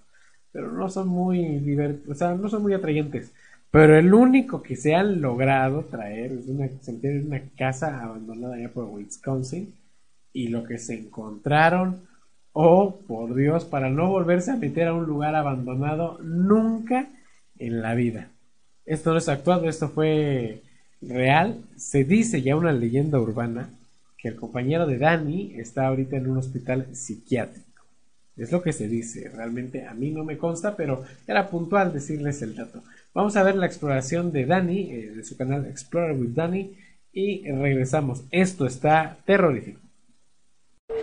[0.52, 3.32] pero no son muy divert- o sea, no son muy atrayentes.
[3.70, 8.56] Pero el único que se han logrado traer es una, se en una casa abandonada
[8.56, 9.72] allá por Wisconsin
[10.32, 12.02] y lo que se encontraron,
[12.52, 17.08] oh por Dios, para no volverse a meter a un lugar abandonado nunca
[17.58, 18.28] en la vida.
[18.86, 20.62] Esto no es actuado, esto fue
[21.02, 21.64] real.
[21.76, 23.70] Se dice ya una leyenda urbana
[24.18, 27.66] que el compañero de Dani está ahorita en un hospital psiquiátrico.
[28.36, 32.40] Es lo que se dice, realmente a mí no me consta, pero era puntual decirles
[32.42, 32.82] el dato.
[33.12, 36.74] Vamos a ver la exploración de Dani, eh, de su canal Explorer with Dani,
[37.12, 38.22] y regresamos.
[38.30, 39.80] Esto está terrorífico.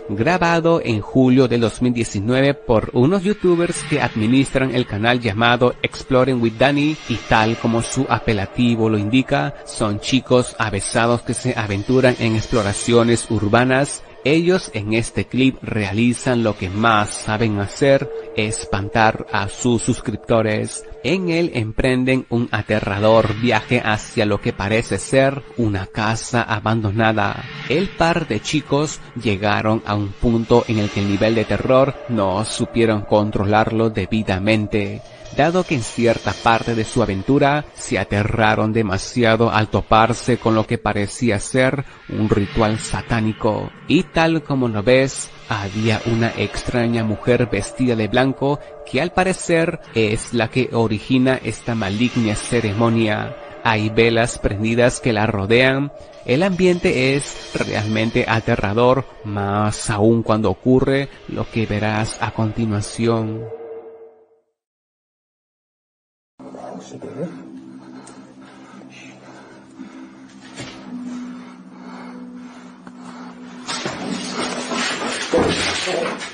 [0.08, 6.54] Grabado en julio de 2019 por unos youtubers que administran el canal llamado Exploring with
[6.58, 12.36] Danny y tal como su apelativo lo indica, son chicos avesados que se aventuran en
[12.36, 14.02] exploraciones urbanas.
[14.24, 20.84] Ellos en este clip realizan lo que más saben hacer, espantar a sus suscriptores.
[21.04, 27.44] En él emprenden un aterrador viaje hacia lo que parece ser una casa abandonada.
[27.68, 31.94] El par de chicos llegaron a un punto en el que el nivel de terror
[32.08, 35.00] no supieron controlarlo debidamente
[35.38, 40.66] dado que en cierta parte de su aventura se aterraron demasiado al toparse con lo
[40.66, 43.70] que parecía ser un ritual satánico.
[43.86, 49.78] Y tal como lo ves, había una extraña mujer vestida de blanco que al parecer
[49.94, 53.36] es la que origina esta maligna ceremonia.
[53.62, 55.92] Hay velas prendidas que la rodean.
[56.26, 63.57] El ambiente es realmente aterrador, más aún cuando ocurre lo que verás a continuación.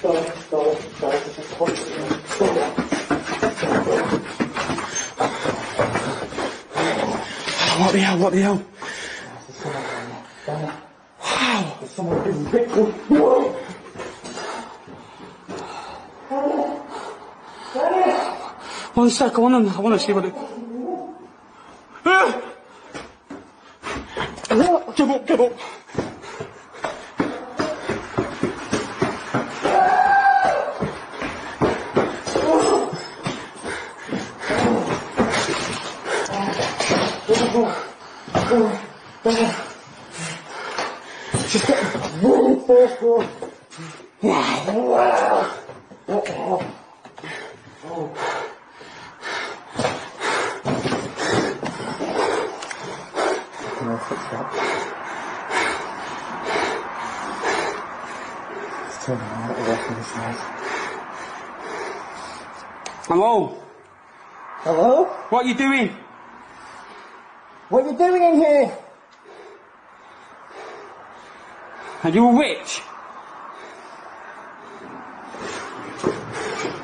[0.05, 0.13] What
[7.93, 8.19] the hell?
[8.19, 8.63] What the hell?
[11.21, 11.63] Wow.
[13.09, 13.53] Whoa.
[18.93, 20.35] One sec, I wanna, I wanna see what it...
[22.05, 22.43] Ah!
[24.95, 25.53] Give up, give up.
[65.45, 65.91] What you doing?
[67.69, 68.79] What you doing in here?
[72.03, 72.81] Are you a witch?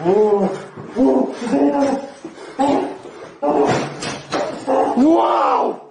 [0.03, 2.09] Oh, oh, is there another?
[3.41, 3.65] Oh.
[4.99, 5.89] Wow!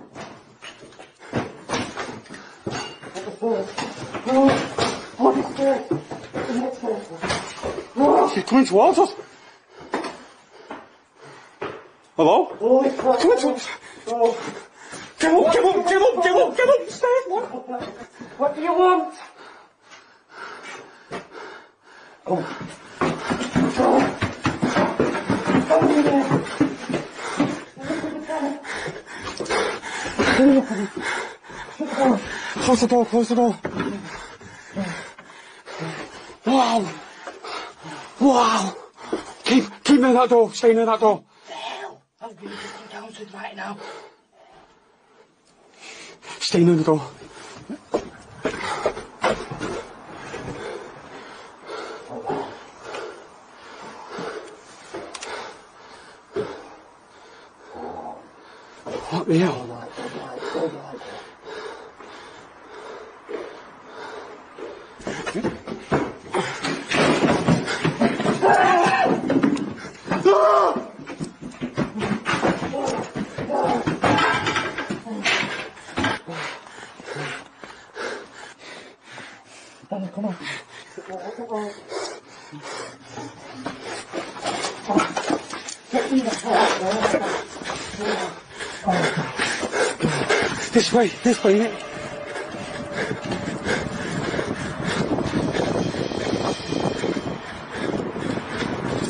[3.42, 4.50] Oh,
[5.18, 5.82] what is this?
[7.96, 9.19] Oh, she's coming towards us.
[12.60, 13.56] 오, 그만 좀.
[14.12, 14.36] 오.
[15.18, 16.90] 제목, 제목, 제목, 제목, 제목.
[18.40, 19.18] What do you want?
[22.26, 22.44] 어.
[32.66, 33.56] 벌써 더워, 벌써 더워.
[36.46, 36.86] 와우.
[38.20, 38.74] 와우.
[39.44, 41.29] 김, 김에 놔둬, 세이는 놔둬.
[46.60, 47.00] いいのと。
[59.12, 59.54] あ、や。
[90.92, 91.90] Nick.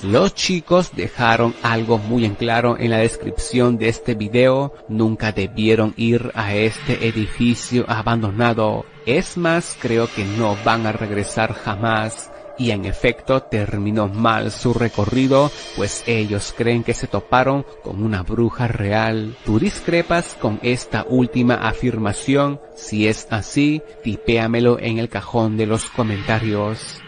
[0.03, 4.73] Los chicos dejaron algo muy en claro en la descripción de este video.
[4.87, 8.85] Nunca debieron ir a este edificio abandonado.
[9.05, 12.28] Es más, creo que no van a regresar jamás.
[12.59, 18.21] Y en efecto terminó mal su recorrido, pues ellos creen que se toparon con una
[18.21, 19.37] bruja real.
[19.45, 22.59] ¿Tú discrepas con esta última afirmación?
[22.75, 27.01] Si es así, tipéamelo en el cajón de los comentarios.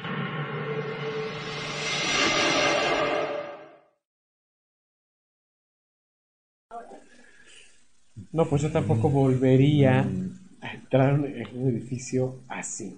[8.31, 10.07] No, pues yo tampoco volvería
[10.61, 12.97] a entrar en un edificio así.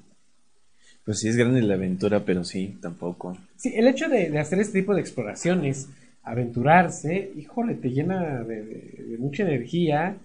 [1.05, 3.37] Pues sí es grande la aventura, pero sí, tampoco.
[3.57, 5.87] Sí, el hecho de, de hacer este tipo de exploraciones,
[6.23, 10.15] aventurarse, híjole, te llena de, de- de mucha energía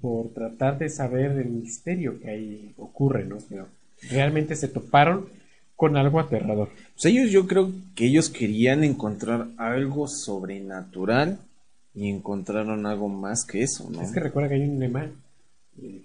[0.00, 3.38] por tratar de saber el misterio que ahí ocurre, ¿no?
[3.48, 3.68] Pero
[4.10, 5.26] realmente se toparon
[5.76, 6.70] con algo aterrador.
[6.94, 11.38] Pues ellos, yo creo que ellos querían encontrar algo sobrenatural
[11.94, 14.02] y encontraron algo más que eso, ¿no?
[14.02, 15.10] Es que recuerda que hay un lema, eh,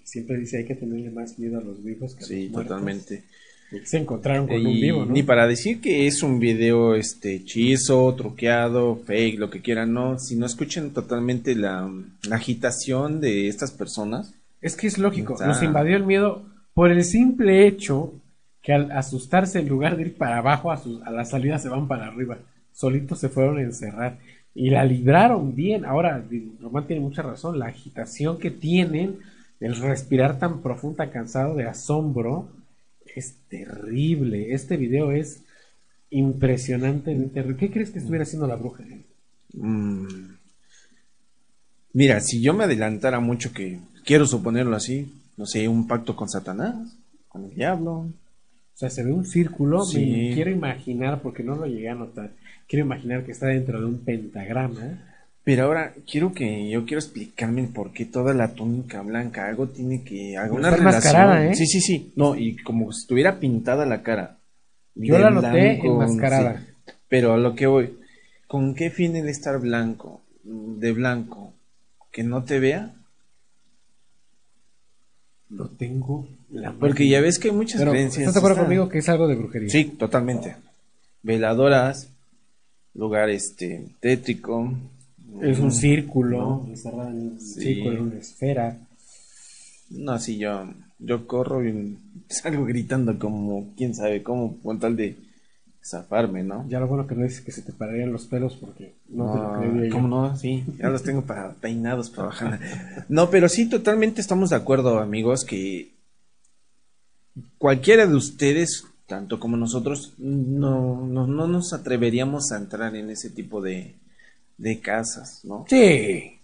[0.04, 2.68] siempre dice hay que tenerle más miedo a los vivos que a Sí, los muertos.
[2.70, 3.24] totalmente.
[3.84, 5.12] Se encontraron con Y un vivo, ¿no?
[5.12, 10.18] Ni para decir que es un video este hechizo, truqueado, fake, lo que quieran, no.
[10.18, 11.90] Si no escuchen totalmente la,
[12.28, 14.34] la agitación de estas personas.
[14.60, 18.12] Es que es lógico, Está- nos invadió el miedo por el simple hecho
[18.62, 21.68] que al asustarse en lugar de ir para abajo, a, su- a la salida se
[21.68, 22.38] van para arriba.
[22.72, 24.18] Solitos se fueron a encerrar
[24.54, 25.84] y la libraron bien.
[25.84, 26.24] Ahora,
[26.62, 29.18] Román tiene mucha razón, la agitación que tienen,
[29.60, 32.48] el respirar tan profundo, tan cansado de asombro,
[33.14, 34.52] es terrible.
[34.54, 35.42] Este video es
[36.10, 37.56] impresionantemente terrible.
[37.58, 38.84] ¿Qué crees que estuviera haciendo la bruja?
[39.52, 40.34] Mm.
[41.92, 46.28] Mira, si yo me adelantara mucho que quiero suponerlo así, no sé, un pacto con
[46.28, 46.96] Satanás,
[47.28, 47.92] con el diablo.
[47.92, 49.98] O sea, se ve un círculo, Sí.
[50.04, 52.32] me quiero imaginar, porque no lo llegué a notar,
[52.68, 55.13] quiero imaginar que está dentro de un pentagrama.
[55.44, 60.02] Pero ahora quiero que yo quiero explicarme por qué toda la túnica blanca, algo tiene
[60.02, 61.02] que alguna Está relación.
[61.14, 61.54] enmascarada, ¿eh?
[61.54, 62.12] Sí, sí, sí.
[62.16, 64.38] No, y como si estuviera pintada la cara.
[64.94, 66.60] Yo la noté enmascarada.
[66.60, 66.92] sí.
[67.08, 67.98] Pero a lo que voy,
[68.46, 71.52] ¿con qué fin el estar blanco, de blanco,
[72.10, 72.94] que no te vea?
[75.50, 78.20] Lo tengo la Porque ya ves que hay muchas Pero, creencias.
[78.22, 79.68] ¿Estás de acuerdo conmigo que es algo de brujería?
[79.68, 80.56] Sí, totalmente.
[81.22, 82.08] Veladoras,
[82.94, 84.72] lugar este tétrico.
[85.40, 86.64] Es un círculo, ¿no?
[86.66, 87.60] en un Sí.
[87.60, 88.78] círculo, en una esfera.
[89.90, 95.16] No, sí, yo, yo corro y salgo gritando como, quién sabe cómo, con tal de
[95.84, 96.66] zafarme, ¿no?
[96.68, 99.66] Ya lo bueno que no dices que se te pararían los pelos porque no, te
[99.66, 99.92] lo yo.
[99.92, 100.36] ¿Cómo no?
[100.36, 102.60] Sí, ya los tengo para peinados para bajar.
[103.08, 105.92] No, pero sí, totalmente estamos de acuerdo, amigos, que
[107.58, 113.28] cualquiera de ustedes, tanto como nosotros, no, no, no nos atreveríamos a entrar en ese
[113.30, 113.94] tipo de,
[114.56, 115.64] de casas, ¿no?
[115.68, 116.38] Sí.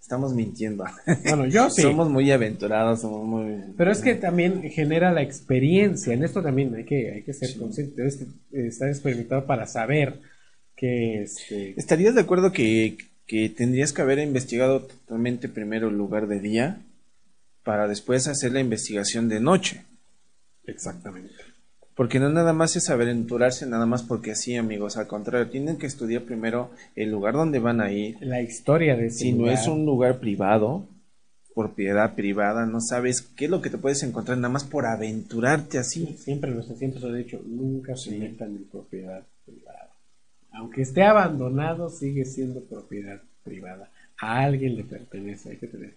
[0.00, 0.84] Estamos mintiendo.
[1.24, 1.82] Bueno, yo sí.
[1.82, 3.74] Somos muy aventurados, somos muy...
[3.76, 6.14] Pero es que también genera la experiencia.
[6.14, 7.94] En esto también hay que, hay que ser consciente.
[7.96, 10.20] Debes que estar experimentado para saber
[10.74, 12.96] que este, ¿Estarías de acuerdo que,
[13.26, 16.80] que tendrías que haber investigado totalmente primero el lugar de día
[17.64, 19.82] para después hacer la investigación de noche?
[20.64, 21.34] Exactamente.
[21.98, 24.96] Porque no nada más es aventurarse, nada más porque así, amigos.
[24.96, 28.16] Al contrario, tienen que estudiar primero el lugar donde van a ir.
[28.20, 30.86] la historia de ese Si no es un lugar privado,
[31.56, 35.76] propiedad privada, no sabes qué es lo que te puedes encontrar nada más por aventurarte
[35.78, 36.06] así.
[36.16, 39.90] Siempre los asientos han dicho, nunca se metan en propiedad privada.
[40.52, 43.90] aunque esté abandonado, sigue siendo propiedad privada.
[44.20, 45.94] A alguien le pertenece, hay que tener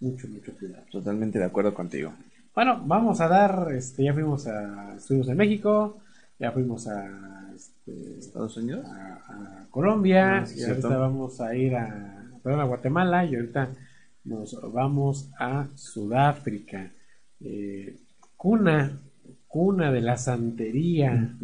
[0.00, 0.82] mucho, mucho cuidado.
[0.90, 2.12] Totalmente de acuerdo contigo.
[2.54, 5.98] Bueno, vamos a dar, este, ya fuimos a, estuvimos en México,
[6.38, 11.56] ya fuimos a, este, Estados Unidos, a, a Colombia, Ah, sí, y ahorita vamos a
[11.56, 13.70] ir a, perdón, a Guatemala, y ahorita
[14.22, 16.92] nos vamos a Sudáfrica,
[17.40, 17.96] eh,
[18.36, 19.00] cuna,
[19.48, 21.34] cuna de la santería,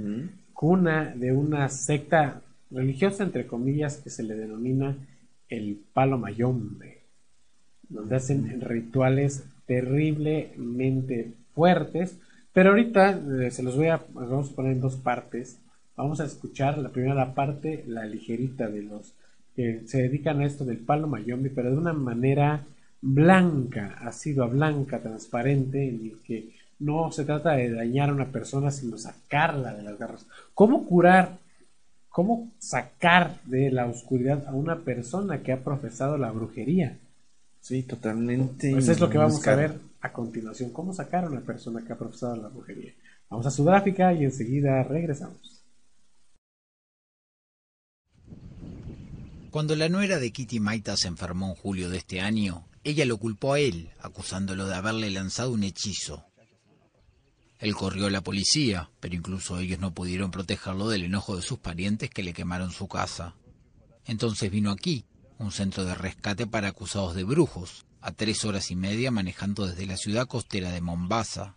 [0.53, 2.41] cuna de una secta
[2.71, 4.97] religiosa, entre comillas, que se le denomina
[5.49, 7.03] el Palo Mayombe,
[7.89, 12.19] donde hacen rituales terriblemente fuertes,
[12.53, 15.61] pero ahorita eh, se los voy a, los vamos a poner en dos partes.
[15.95, 19.15] Vamos a escuchar la primera parte, la ligerita de los
[19.55, 22.65] que se dedican a esto del palo mayombe, pero de una manera
[23.01, 26.51] blanca, ácida blanca, transparente, en el que
[26.81, 30.27] no se trata de dañar a una persona, sino sacarla de las garras.
[30.53, 31.39] ¿Cómo curar,
[32.09, 36.99] cómo sacar de la oscuridad a una persona que ha profesado la brujería?
[37.61, 38.73] Sí, totalmente.
[38.73, 40.71] Pues es lo que vamos a ver a continuación.
[40.71, 42.93] ¿Cómo sacar a una persona que ha profesado la brujería?
[43.29, 45.65] Vamos a Sudáfrica y enseguida regresamos.
[49.51, 53.19] Cuando la nuera de Kitty Maita se enfermó en julio de este año, ella lo
[53.19, 56.25] culpó a él, acusándolo de haberle lanzado un hechizo.
[57.59, 61.59] Él corrió a la policía, pero incluso ellos no pudieron protegerlo del enojo de sus
[61.59, 63.35] parientes que le quemaron su casa.
[64.07, 65.05] Entonces vino aquí,
[65.41, 69.87] un centro de rescate para acusados de brujos, a tres horas y media manejando desde
[69.87, 71.57] la ciudad costera de Mombasa.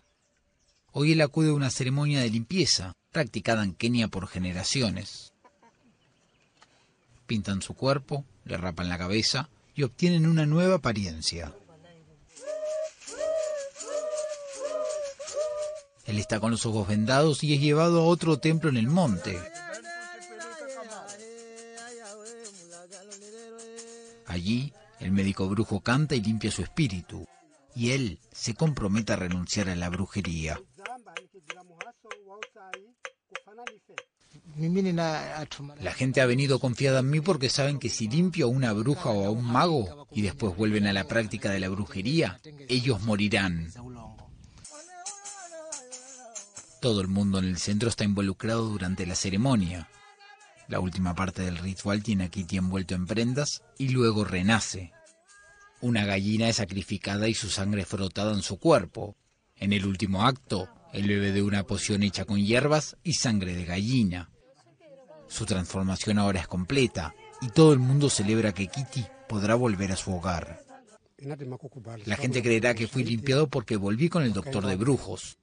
[0.92, 5.34] Hoy él acude a una ceremonia de limpieza, practicada en Kenia por generaciones.
[7.26, 11.52] Pintan su cuerpo, le rapan la cabeza y obtienen una nueva apariencia.
[16.06, 19.38] Él está con los ojos vendados y es llevado a otro templo en el monte.
[24.34, 27.24] Allí, el médico brujo canta y limpia su espíritu,
[27.76, 30.60] y él se compromete a renunciar a la brujería.
[35.80, 39.10] La gente ha venido confiada en mí porque saben que si limpio a una bruja
[39.10, 43.72] o a un mago y después vuelven a la práctica de la brujería, ellos morirán.
[46.80, 49.88] Todo el mundo en el centro está involucrado durante la ceremonia.
[50.68, 54.92] La última parte del ritual tiene a Kitty envuelto en prendas y luego renace.
[55.80, 59.16] Una gallina es sacrificada y su sangre frotada en su cuerpo.
[59.56, 63.64] En el último acto, él bebe de una poción hecha con hierbas y sangre de
[63.64, 64.30] gallina.
[65.28, 69.96] Su transformación ahora es completa y todo el mundo celebra que Kitty podrá volver a
[69.96, 70.64] su hogar.
[72.06, 75.38] La gente creerá que fui limpiado porque volví con el doctor de brujos.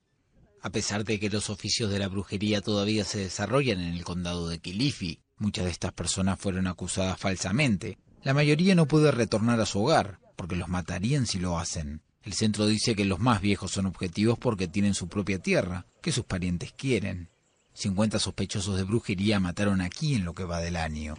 [0.62, 4.47] A pesar de que los oficios de la brujería todavía se desarrollan en el condado
[4.47, 7.97] de Kilifi, muchas de estas personas fueron acusadas falsamente.
[8.24, 12.03] La mayoría no puede retornar a su hogar, porque los matarían si lo hacen.
[12.22, 16.12] El centro dice que los más viejos son objetivos porque tienen su propia tierra, que
[16.12, 17.30] sus parientes quieren.
[17.74, 21.16] 50 sospechosos de brujería mataron aquí en lo que va del año.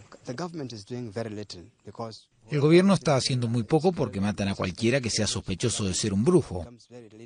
[2.49, 6.13] El gobierno está haciendo muy poco porque matan a cualquiera que sea sospechoso de ser
[6.13, 6.67] un brujo.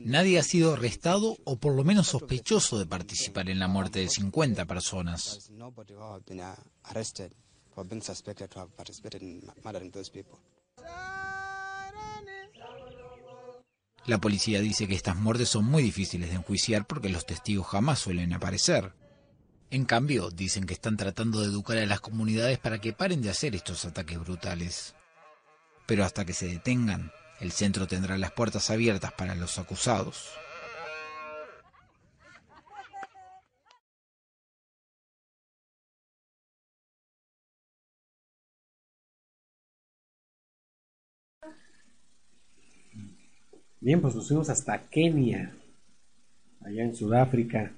[0.05, 4.09] Nadie ha sido arrestado o por lo menos sospechoso de participar en la muerte de
[4.09, 5.51] 50 personas.
[14.05, 17.99] La policía dice que estas muertes son muy difíciles de enjuiciar porque los testigos jamás
[17.99, 18.93] suelen aparecer.
[19.69, 23.29] En cambio, dicen que están tratando de educar a las comunidades para que paren de
[23.29, 24.95] hacer estos ataques brutales.
[25.87, 30.29] Pero hasta que se detengan, el centro tendrá las puertas abiertas para los acusados.
[43.79, 45.55] Bien, pues nos fuimos hasta Kenia,
[46.65, 47.71] allá en Sudáfrica.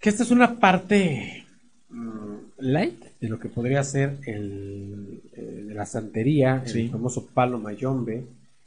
[0.00, 1.46] Que esta es una parte
[1.90, 6.82] mm, light de lo que podría ser el, eh, de la santería, Sí.
[6.82, 8.24] el famoso palo mayombe,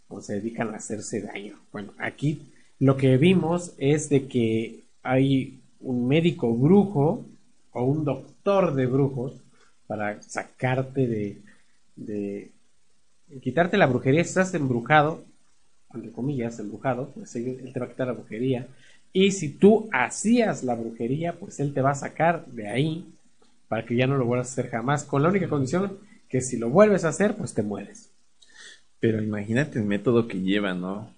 [0.09, 1.55] donde se dedican a hacerse daño.
[1.71, 2.41] Bueno, aquí
[2.79, 7.25] lo que vimos es de que hay un médico brujo
[7.71, 9.33] o un doctor de brujos
[9.87, 11.37] para sacarte de,
[11.95, 12.51] de
[13.41, 14.21] quitarte la brujería.
[14.21, 15.23] Estás embrujado,
[15.93, 18.67] entre comillas, embrujado, pues él, él te va a quitar la brujería.
[19.13, 23.05] Y si tú hacías la brujería, pues él te va a sacar de ahí
[23.67, 25.99] para que ya no lo vuelvas a hacer jamás, con la única condición
[26.29, 28.11] que si lo vuelves a hacer, pues te mueres.
[28.99, 31.13] Pero imagínate el método que llevan, ¿no?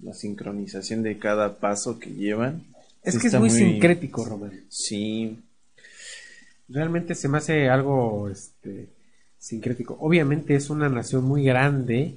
[0.00, 2.64] La sincronización de cada paso que llevan.
[3.02, 4.52] Es que es muy sincrético, Román.
[4.68, 5.38] Sí.
[6.68, 8.88] realmente se me hace algo este,
[9.38, 9.96] sincrético.
[10.00, 12.14] Obviamente es una nación muy grande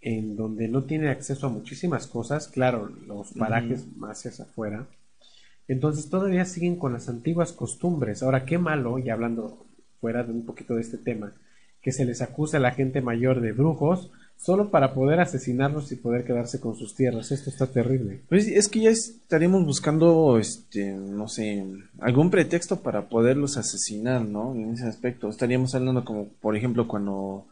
[0.00, 4.86] en donde no tiene acceso a muchísimas cosas, claro, los parajes más hacia afuera.
[5.68, 8.22] Entonces todavía siguen con las antiguas costumbres.
[8.22, 9.66] Ahora, qué malo, y hablando
[10.00, 11.32] fuera de un poquito de este tema,
[11.80, 15.96] que se les acusa a la gente mayor de brujos solo para poder asesinarlos y
[15.96, 17.30] poder quedarse con sus tierras.
[17.30, 18.20] Esto está terrible.
[18.28, 21.64] Pues es que ya estaríamos buscando, este, no sé,
[22.00, 24.54] algún pretexto para poderlos asesinar, ¿no?
[24.54, 25.28] En ese aspecto.
[25.28, 27.46] Estaríamos hablando como, por ejemplo, cuando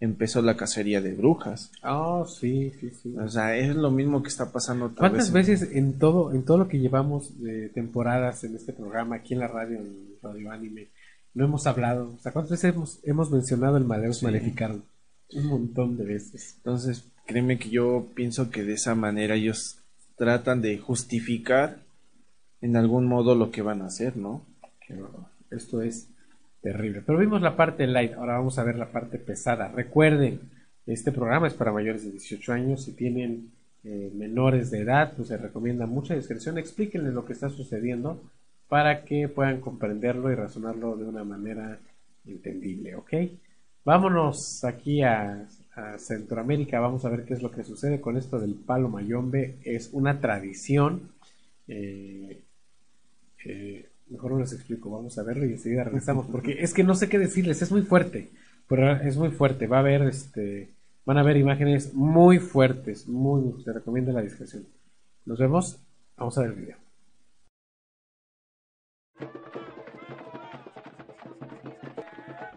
[0.00, 1.70] empezó la cacería de brujas.
[1.82, 3.14] Ah, sí, sí, sí.
[3.18, 4.92] O sea, es lo mismo que está pasando.
[4.96, 8.72] ¿Cuántas vez en- veces en todo, en todo lo que llevamos de temporadas en este
[8.72, 10.88] programa, aquí en la radio, en Radio Anime,
[11.34, 12.14] no hemos hablado?
[12.14, 14.24] O sea, ¿cuántas veces hemos, hemos mencionado el Maleus Sí.
[14.24, 14.80] Maleficarum?
[15.34, 16.54] Un montón de veces.
[16.56, 19.78] Entonces, créeme que yo pienso que de esa manera ellos
[20.16, 21.78] tratan de justificar
[22.62, 24.44] en algún modo lo que van a hacer, ¿no?
[25.50, 26.08] Esto es
[26.62, 27.02] terrible.
[27.04, 29.68] Pero vimos la parte light, ahora vamos a ver la parte pesada.
[29.68, 30.40] Recuerden,
[30.86, 32.84] este programa es para mayores de 18 años.
[32.84, 33.50] Si tienen
[33.84, 36.58] eh, menores de edad, pues se recomienda mucha discreción.
[36.58, 38.22] Explíquenles lo que está sucediendo
[38.68, 41.78] para que puedan comprenderlo y razonarlo de una manera
[42.26, 43.12] entendible, ¿ok?
[43.84, 48.38] Vámonos aquí a, a Centroamérica, vamos a ver qué es lo que sucede con esto
[48.38, 49.58] del palo mayombe.
[49.64, 51.10] Es una tradición.
[51.68, 52.42] eh,
[53.44, 56.94] eh, mejor no les explico, vamos a verlo y enseguida regresamos, porque es que no
[56.94, 58.30] sé qué decirles, es muy fuerte,
[58.68, 63.62] pero es muy fuerte, va a haber este, van a ver imágenes muy fuertes, muy,
[63.64, 64.66] se recomienda la discreción.
[65.24, 65.78] Nos vemos,
[66.16, 66.76] vamos a ver el video.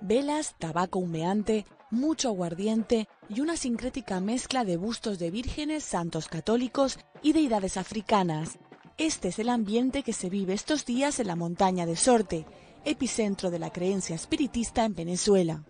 [0.02, 7.00] Velas, tabaco humeante, mucho aguardiente y una sincrética mezcla de bustos de vírgenes, santos católicos
[7.22, 8.60] y deidades africanas.
[8.98, 12.46] Este es el ambiente que se vive estos días en la montaña de Sorte,
[12.86, 15.64] epicentro de la creencia espiritista en Venezuela.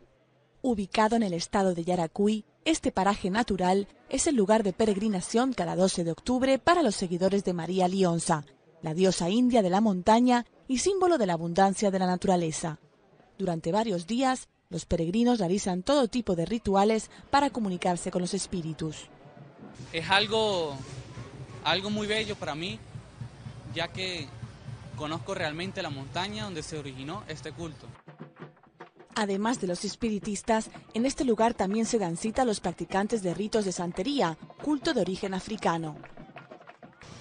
[0.61, 5.77] Ubicado en el estado de Yaracuy, este paraje natural es el lugar de peregrinación cada
[5.77, 8.43] 12 de octubre para los seguidores de María Lionza,
[8.81, 12.79] la diosa india de la montaña y símbolo de la abundancia de la naturaleza.
[13.37, 19.07] Durante varios días, los peregrinos realizan todo tipo de rituales para comunicarse con los espíritus.
[19.93, 20.75] es algo,
[21.63, 22.79] algo muy bello para mí,
[23.73, 24.27] ya que
[24.95, 27.87] conozco realmente la montaña donde se originó este culto.
[29.15, 33.33] Además de los espiritistas, en este lugar también se dan cita a los practicantes de
[33.33, 35.95] ritos de santería, culto de origen africano.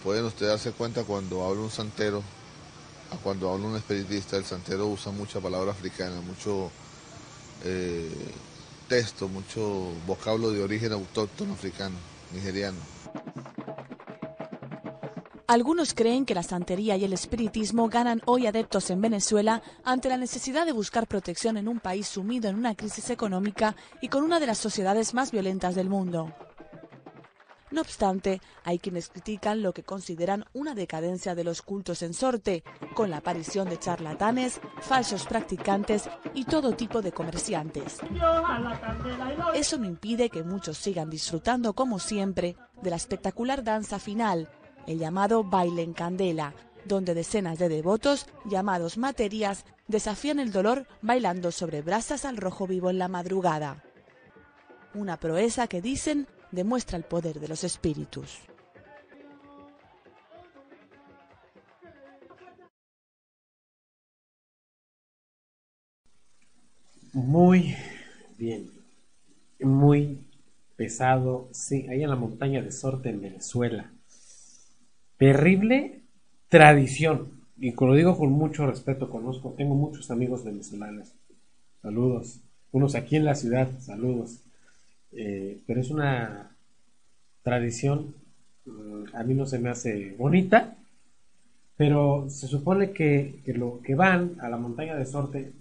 [0.03, 2.23] Pueden ustedes darse cuenta cuando habla un santero,
[3.11, 6.71] a cuando habla un espiritista, el santero usa mucha palabra africana, mucho
[7.65, 8.11] eh,
[8.89, 11.97] texto, mucho vocablo de origen autóctono africano,
[12.33, 12.79] nigeriano.
[15.53, 20.17] Algunos creen que la santería y el espiritismo ganan hoy adeptos en Venezuela ante la
[20.17, 24.41] necesidad de buscar protección en un país sumido en una crisis económica y con una
[24.41, 26.33] de las sociedades más violentas del mundo.
[27.71, 32.65] No obstante, hay quienes critican lo que consideran una decadencia de los cultos en sorte,
[32.95, 37.99] con la aparición de charlatanes, falsos practicantes y todo tipo de comerciantes.
[39.53, 44.49] Eso no impide que muchos sigan disfrutando, como siempre, de la espectacular danza final,
[44.87, 46.55] el llamado baile en candela,
[46.85, 52.91] donde decenas de devotos, llamados materias, desafían el dolor bailando sobre brasas al rojo vivo
[52.91, 53.85] en la madrugada.
[54.95, 58.41] Una proeza que dicen demuestra el poder de los espíritus.
[67.15, 67.77] Muy
[68.39, 68.71] bien,
[69.61, 70.27] muy
[70.77, 73.92] pesado, sí, ahí en la montaña de Sorte en Venezuela.
[75.23, 76.01] Terrible
[76.49, 81.13] tradición, y lo digo con mucho respeto, conozco, tengo muchos amigos venezolanos.
[81.81, 82.41] Saludos,
[82.73, 84.41] unos aquí en la ciudad, saludos.
[85.13, 86.57] Eh, pero es una
[87.45, 88.17] tradición,
[88.65, 90.75] mm, a mí no se me hace bonita,
[91.77, 95.53] pero se supone que, que lo que van a la montaña de Sorte,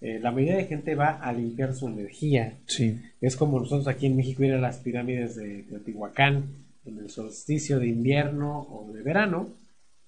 [0.00, 2.54] eh, la mayoría de gente va a limpiar su energía.
[2.66, 3.00] Sí.
[3.20, 7.78] Es como nosotros aquí en México ir a las pirámides de Teotihuacán en el solsticio
[7.78, 9.48] de invierno o de verano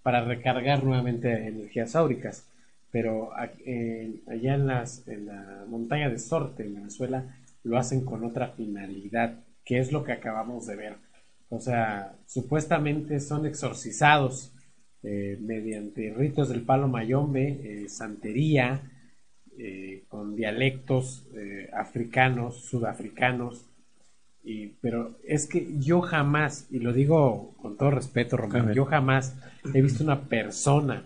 [0.03, 2.47] para recargar nuevamente energías áuricas.
[2.91, 9.79] Pero allá en la montaña de Sorte, en Venezuela, lo hacen con otra finalidad, que
[9.79, 10.97] es lo que acabamos de ver.
[11.51, 14.53] O sea, supuestamente son exorcizados
[15.03, 18.83] eh, mediante ritos del palo mayombe, eh, santería,
[19.63, 23.67] eh, con dialectos eh, africanos, sudafricanos.
[24.43, 29.37] Y, pero es que yo jamás, y lo digo con todo respeto, Román, yo jamás
[29.75, 31.05] he visto una persona,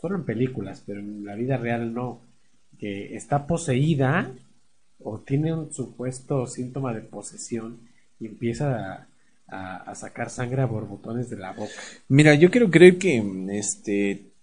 [0.00, 2.20] solo en películas, pero en la vida real no,
[2.78, 4.30] que está poseída
[5.00, 7.80] o tiene un supuesto síntoma de posesión
[8.20, 9.08] y empieza
[9.48, 11.72] a, a sacar sangre a borbotones de la boca.
[12.08, 14.36] Mira, yo quiero creer que este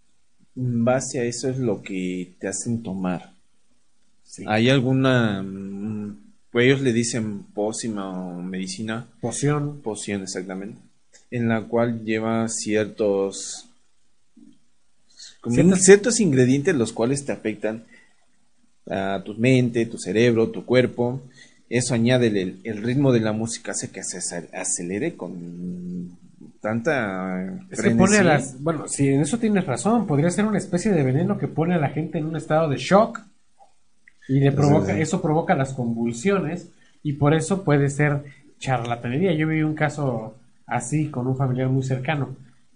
[0.56, 3.34] en base a eso es lo que te hacen tomar.
[4.48, 6.23] ¿Hay alguna mm,
[6.54, 9.08] pues ellos le dicen pócima o medicina?
[9.20, 9.82] Poción.
[9.82, 10.78] Poción, exactamente.
[11.32, 13.68] En la cual lleva ciertos
[15.46, 17.84] Ciertas- ciertos ingredientes los cuales te afectan
[18.90, 21.22] a tu mente, tu cerebro, tu cuerpo.
[21.70, 26.18] Eso añade el, el ritmo de la música, hace que se ace- acelere con
[26.62, 28.24] tanta Es que pone a frenesí.
[28.24, 28.62] las.
[28.62, 31.80] Bueno, si en eso tienes razón, podría ser una especie de veneno que pone a
[31.80, 33.20] la gente en un estado de shock
[34.28, 36.70] y le provoca, eso provoca las convulsiones
[37.04, 38.24] y por eso puede ser
[38.60, 39.34] charlatanería.
[39.34, 42.36] Yo vi un caso así con un familiar muy cercano,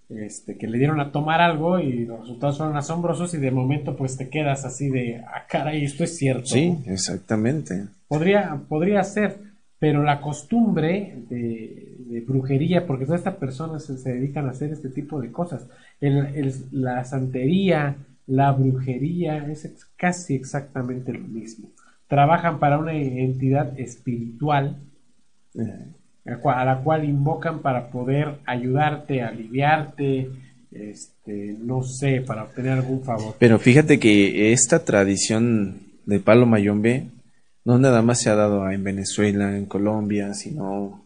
[0.09, 3.95] este, que le dieron a tomar algo y los resultados fueron asombrosos y de momento
[3.95, 6.45] pues te quedas así de, ah, caray, esto es cierto.
[6.47, 7.85] Sí, exactamente.
[8.07, 9.37] Podría, podría ser,
[9.79, 14.71] pero la costumbre de, de brujería, porque todas estas personas se, se dedican a hacer
[14.71, 15.67] este tipo de cosas,
[15.99, 17.95] el, el- la santería,
[18.27, 21.69] la brujería, es ex- casi exactamente lo mismo.
[22.07, 24.77] Trabajan para una entidad espiritual
[26.25, 30.29] a la cual- a la cual invocan para poder ayudarte, aliviarte,
[30.71, 33.35] este, no sé, para obtener algún favor.
[33.39, 37.07] Pero fíjate que esta tradición de palo mayombe
[37.65, 41.03] no nada más se ha dado en Venezuela, en Colombia, sino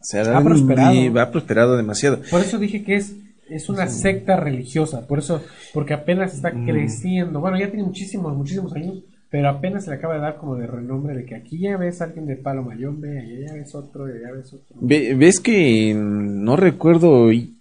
[0.00, 0.94] se ha dado prosperado.
[0.94, 2.20] y ha prosperado demasiado.
[2.30, 3.14] Por eso dije que es,
[3.54, 5.42] es una secta religiosa, por eso,
[5.72, 6.66] porque apenas está Mm.
[6.66, 7.40] creciendo.
[7.40, 10.66] Bueno, ya tiene muchísimos, muchísimos años, pero apenas se le acaba de dar como de
[10.66, 14.08] renombre de que aquí ya ves a alguien de palo mayombe, allá ya ves otro,
[14.08, 14.76] y allá ves otro.
[14.80, 17.54] Ve- ¿Ves que no recuerdo y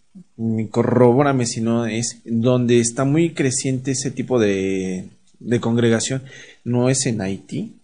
[0.70, 6.22] corrobórame si no es donde está muy creciente ese tipo de, de congregación?
[6.64, 7.76] ¿No es en Haití?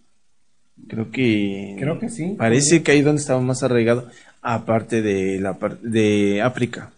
[0.88, 2.34] Creo que Creo que sí.
[2.38, 4.08] Parece que ahí donde estaba más arraigado,
[4.42, 6.92] aparte de la de África.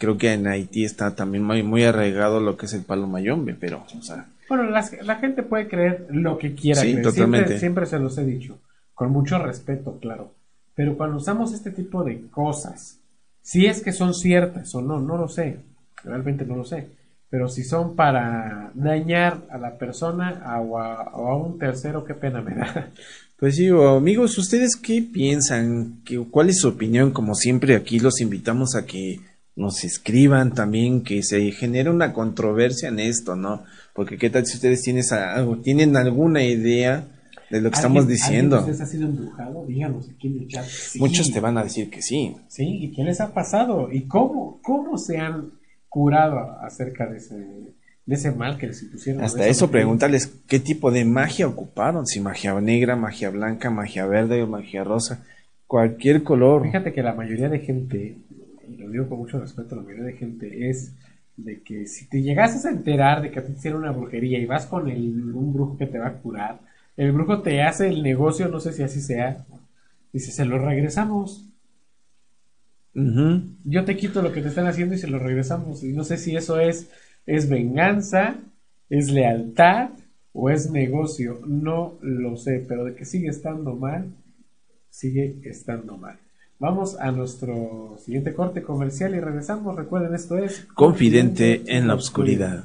[0.00, 3.54] Creo que en Haití está también muy, muy arraigado lo que es el palo mayombe,
[3.54, 7.02] pero, o sea, Bueno, las- la gente puede creer lo que quiera Sí, creer.
[7.04, 7.58] totalmente.
[7.58, 8.58] Siempre, siempre se los he dicho,
[8.94, 10.32] con mucho respeto, claro.
[10.74, 12.98] Pero cuando usamos este tipo de cosas,
[13.42, 15.58] si es que son ciertas o no, no lo sé,
[16.02, 16.88] realmente no lo sé.
[17.28, 22.04] Pero si son para dañar a la persona a- o, a, o a un tercero,
[22.04, 22.88] qué pena me da.
[23.38, 26.00] Pues sí, amigos, ¿ustedes qué piensan?
[26.04, 27.10] ¿Qué- ¿Cuál es su opinión?
[27.10, 29.20] Como siempre, aquí los invitamos a que
[29.56, 33.62] nos escriban también, que se genere una controversia en esto, ¿no?
[33.94, 37.06] Porque qué tal si ustedes tienen, algo, tienen alguna idea
[37.50, 38.56] de lo que estamos ¿Alguien- diciendo.
[38.58, 39.66] ¿Alguien de ustedes ha sido embrujado?
[39.66, 40.64] Díganos aquí en el chat.
[40.64, 40.98] Sí.
[41.00, 42.36] Muchos te van a decir que sí.
[42.48, 43.90] Sí, ¿y qué les ha pasado?
[43.92, 45.50] ¿Y cómo, cómo se han
[45.88, 47.34] curado acerca de ese,
[48.06, 49.22] de ese mal que les impusieron?
[49.24, 49.70] Hasta eso, brujería?
[49.82, 54.84] preguntarles qué tipo de magia ocuparon, si magia negra, magia blanca, magia verde o magia
[54.84, 55.24] rosa,
[55.66, 56.62] cualquier color.
[56.62, 58.16] Fíjate que la mayoría de gente,
[58.78, 60.94] lo digo con mucho respeto, la mayoría de gente es
[61.36, 64.38] de que si te llegases a enterar de que a ti te hicieron una brujería
[64.38, 66.60] y vas con el, un brujo que te va a curar,
[66.96, 69.46] el brujo te hace el negocio, no sé si así sea,
[70.12, 71.46] dice, se lo regresamos.
[72.92, 75.82] Yo te quito lo que te están haciendo y se lo regresamos.
[75.82, 76.90] Y no sé si eso es,
[77.24, 78.36] es venganza,
[78.90, 79.90] es lealtad
[80.32, 81.40] o es negocio.
[81.46, 84.12] No lo sé, pero de que sigue estando mal,
[84.90, 86.18] sigue estando mal.
[86.60, 89.76] Vamos a nuestro siguiente corte comercial y regresamos.
[89.76, 92.64] Recuerden, esto es Confidente en la oscuridad.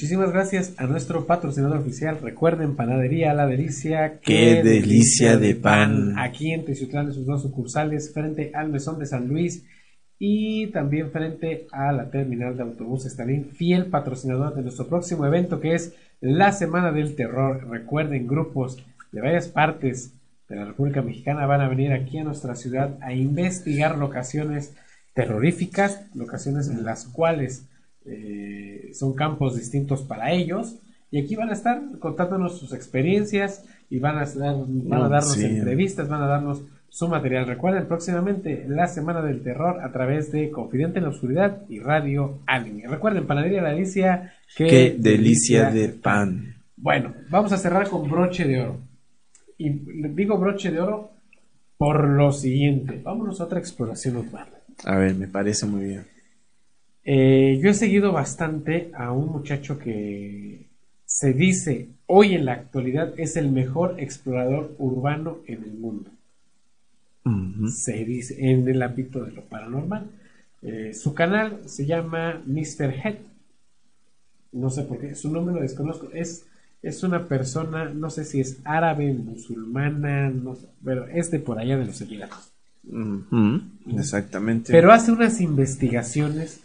[0.00, 2.18] Muchísimas gracias a nuestro patrocinador oficial.
[2.22, 4.18] Recuerden, Panadería La Delicia.
[4.20, 6.18] Qué delicia de pan.
[6.18, 9.62] Aquí en Teciutlán, en sus dos sucursales, frente al Mesón de San Luis
[10.18, 13.14] y también frente a la terminal de autobuses.
[13.14, 15.92] También fiel patrocinador de nuestro próximo evento que es
[16.22, 17.68] la Semana del Terror.
[17.68, 18.82] Recuerden, grupos
[19.12, 20.14] de varias partes
[20.48, 24.74] de la República Mexicana van a venir aquí a nuestra ciudad a investigar locaciones
[25.12, 27.66] terroríficas, locaciones en las cuales
[28.06, 30.76] eh, son campos distintos para ellos.
[31.10, 35.08] Y aquí van a estar contándonos sus experiencias y van a, estar- van a No,
[35.08, 35.44] darnos sí.
[35.44, 37.46] entrevistas, van a darnos su material.
[37.46, 42.40] Recuerden próximamente la Semana del Terror a través de Confidente en la Oscuridad y Radio
[42.46, 42.86] Anime.
[42.88, 46.54] Recuerden, Panadería La Delicia, Qué delicia de pan.
[46.76, 48.78] Bueno, vamos a cerrar con broche de oro.
[49.58, 49.68] Y
[50.14, 51.10] digo broche de oro
[51.76, 53.00] por lo siguiente.
[53.02, 54.50] Vámonos a otra exploración urbana.
[54.84, 56.06] A ver, me parece muy bien.
[57.04, 60.66] Eh, yo he seguido bastante a un muchacho que
[61.06, 66.10] se dice hoy en la actualidad es el mejor explorador urbano en el mundo.
[67.70, 70.10] Se dice en el ámbito de lo paranormal.
[70.62, 72.92] Eh, su canal se llama Mr.
[72.92, 73.16] Head.
[74.52, 76.10] No sé por qué, su nombre lo desconozco.
[76.12, 76.46] Es,
[76.82, 81.58] es una persona, no sé si es árabe, musulmana, no sé, pero es de por
[81.58, 82.52] allá de los Emiratos.
[83.96, 84.72] Exactamente.
[84.72, 86.60] Pero hace unas investigaciones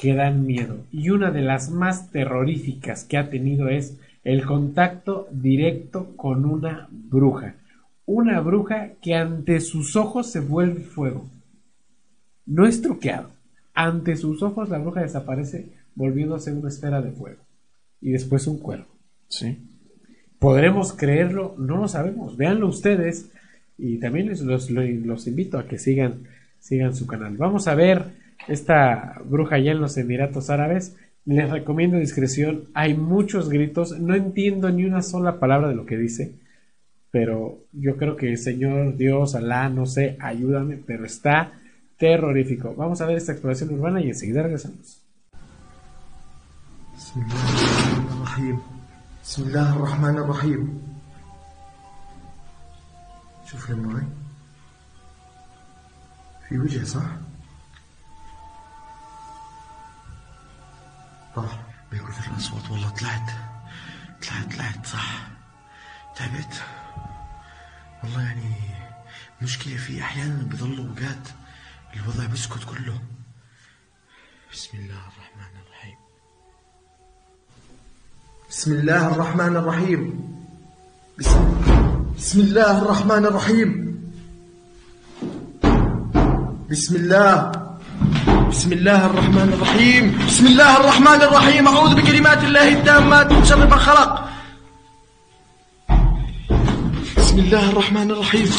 [0.00, 0.78] que dan miedo.
[0.90, 6.88] Y una de las más terroríficas que ha tenido es el contacto directo con una
[6.90, 7.56] bruja.
[8.06, 11.28] Una bruja que ante sus ojos se vuelve fuego.
[12.46, 13.30] No es truqueado.
[13.74, 17.42] Ante sus ojos la bruja desaparece volviéndose una esfera de fuego.
[18.00, 18.86] Y después un cuervo.
[19.28, 19.58] Sí.
[20.38, 21.54] ¿Podremos creerlo?
[21.58, 22.36] No lo sabemos.
[22.36, 23.30] Véanlo ustedes.
[23.76, 26.24] Y también los, los- los invito a que sigan,
[26.58, 27.36] sigan su canal.
[27.36, 30.95] Vamos a ver esta bruja allá en los Emiratos Árabes.
[31.25, 32.65] Les recomiendo discreción.
[32.73, 33.99] Hay muchos gritos.
[33.99, 36.35] No entiendo ni una sola palabra de lo que dice.
[37.11, 40.77] Pero yo creo que Señor Dios, Alá, no sé, ayúdame.
[40.77, 41.53] Pero está
[41.97, 42.75] terrorífico.
[42.75, 45.05] Vamos a ver esta exploración urbana y enseguida regresamos.
[46.95, 48.59] بسم الله الرحمن الرحيم
[49.23, 50.81] بسم الله الرحمن الرحيم
[53.45, 54.03] شوف هالماي
[56.49, 57.05] في وجه صح؟
[61.92, 62.70] من كثر الأصوات.
[62.70, 63.30] والله طلعت.
[64.22, 64.86] طلعت طلعت.
[64.86, 65.28] صح.
[66.16, 66.62] تعبت.
[68.02, 68.54] والله يعني
[69.42, 71.28] مشكلة في أحيانا بضل أوقات
[71.94, 72.98] الوضع بسكت كله.
[74.52, 75.96] بسم الله الرحمن الرحيم.
[78.50, 80.30] بسم الله الرحمن الرحيم.
[81.18, 81.60] بسم,
[82.16, 83.70] بسم الله الرحمن الرحيم.
[86.70, 87.69] بسم الله.
[88.50, 90.26] بسم الله الرحمن الرحيم.
[90.26, 91.68] بسم الله الرحمن الرحيم.
[91.68, 94.28] أعوذ بكلمات الله التامات من شر ما خلق.
[97.16, 98.50] بسم الله الرحمن الرحيم؟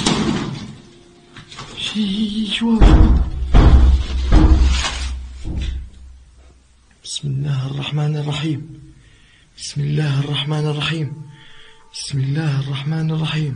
[7.03, 8.59] بسم الله الرحمن الرحيم.
[9.57, 11.09] بسم الله الرحمن الرحيم.
[11.93, 13.55] بسم الله الرحمن الرحيم.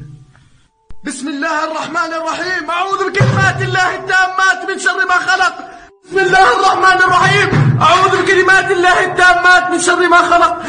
[1.06, 2.64] بسم الله الرحمن الرحيم.
[2.70, 5.75] أعوذ بكلمات الله التامات من شر ما خلق.
[6.06, 7.50] بسم الله الرحمن الرحيم.
[7.82, 10.64] أعوذ بكلمات الله التامات من شر ما خلق.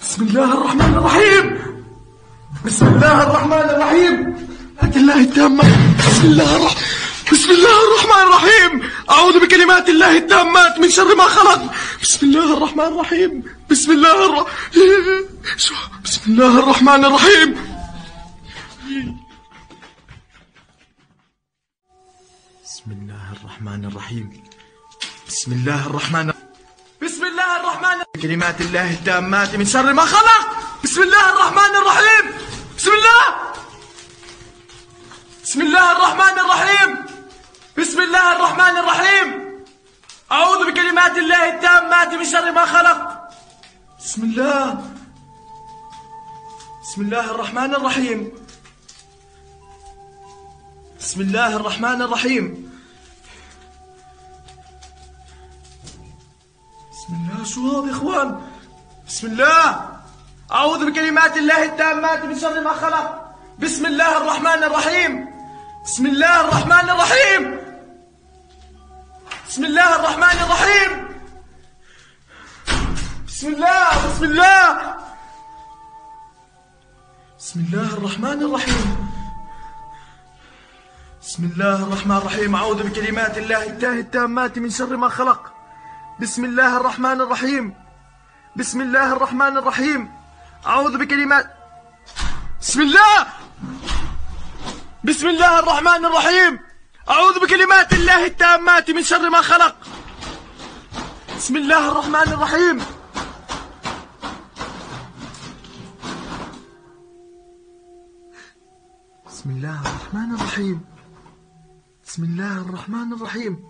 [0.00, 1.44] بسم الله الرحمن الرحيم.
[2.64, 4.14] بسم الله الرحمن الرحيم.
[4.82, 5.74] بكلمات الله التامات.
[5.98, 6.84] بسم الله الرحمن
[7.32, 8.72] بسم الله الرحمن الرحيم.
[9.10, 11.60] أعوذ بكلمات الله التامات من شر ما خلق.
[12.02, 13.44] بسم الله الرحمن الرحيم.
[13.70, 14.46] بسم الله الر...
[15.56, 15.74] شو؟
[16.04, 17.50] بسم الله الرحمن الرحيم.
[22.64, 24.39] بسم الله الرحمن الرحيم.
[25.30, 26.32] بسم الله الرحمن
[27.02, 30.42] بسم الله الرحمن كلمات الله التامات من شر ما خلق.
[30.84, 32.24] بسم الله الرحمن الرحيم.
[32.78, 33.24] بسم الله.
[35.44, 36.90] بسم الله الرحمن الرحيم.
[37.78, 39.28] بسم الله الرحمن الرحيم.
[40.32, 42.98] أعوذ بكلمات الله التامات من شر ما خلق.
[44.02, 44.82] بسم الله.
[46.82, 48.32] بسم الله الرحمن الرحيم.
[51.00, 52.69] بسم الله الرحمن الرحيم.
[57.10, 57.44] بسم الله.
[57.44, 58.40] شو هذا يا إخوان
[59.08, 59.88] بسم الله.
[60.52, 63.06] أعوذ بكلمات الله التامات من شر ما خلق.
[63.58, 65.12] بسم الله الرحمن الرحيم.
[65.84, 67.42] بسم الله الرحمن الرحيم.
[69.48, 70.90] بسم الله الرحمن الرحيم.
[73.26, 74.62] بسم الله بسم الله.
[77.38, 78.86] بسم الله الرحمن الرحيم.
[81.22, 82.56] بسم الله الرحمن الرحيم.
[82.56, 83.62] أعوذ بكلمات الله
[83.98, 85.59] التامات من شر ما خلق.
[86.20, 87.74] بسم الله الرحمن الرحيم
[88.56, 90.10] بسم الله الرحمن الرحيم
[90.66, 91.46] أعوذ بكلمات
[92.60, 93.26] بسم الله
[95.04, 96.60] بسم الله الرحمن الرحيم
[97.10, 99.76] أعوذ بكلمات الله التامات من شر ما خلق
[101.36, 102.78] بسم الله الرحمن الرحيم
[109.26, 110.80] بسم الله الرحمن الرحيم
[112.04, 113.69] بسم الله الرحمن الرحيم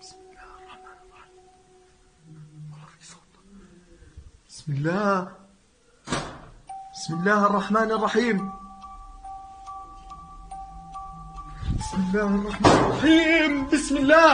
[0.00, 1.42] بسم الله الرحمن الرحيم
[2.70, 3.34] والله في صوت
[4.48, 5.32] بسم الله
[6.94, 8.38] بسم الله الرحمن الرحيم.
[11.78, 13.52] بسم الله الرحمن الرحيم.
[13.74, 14.32] بسم الله.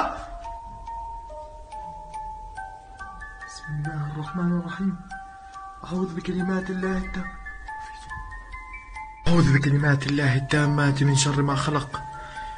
[3.48, 4.94] بسم الله الرحمن الرحيم.
[5.84, 7.39] أعوذ بكلمات الله التامة.
[9.30, 12.02] أعوذ بكلمات الله التامات من شر ما خلق.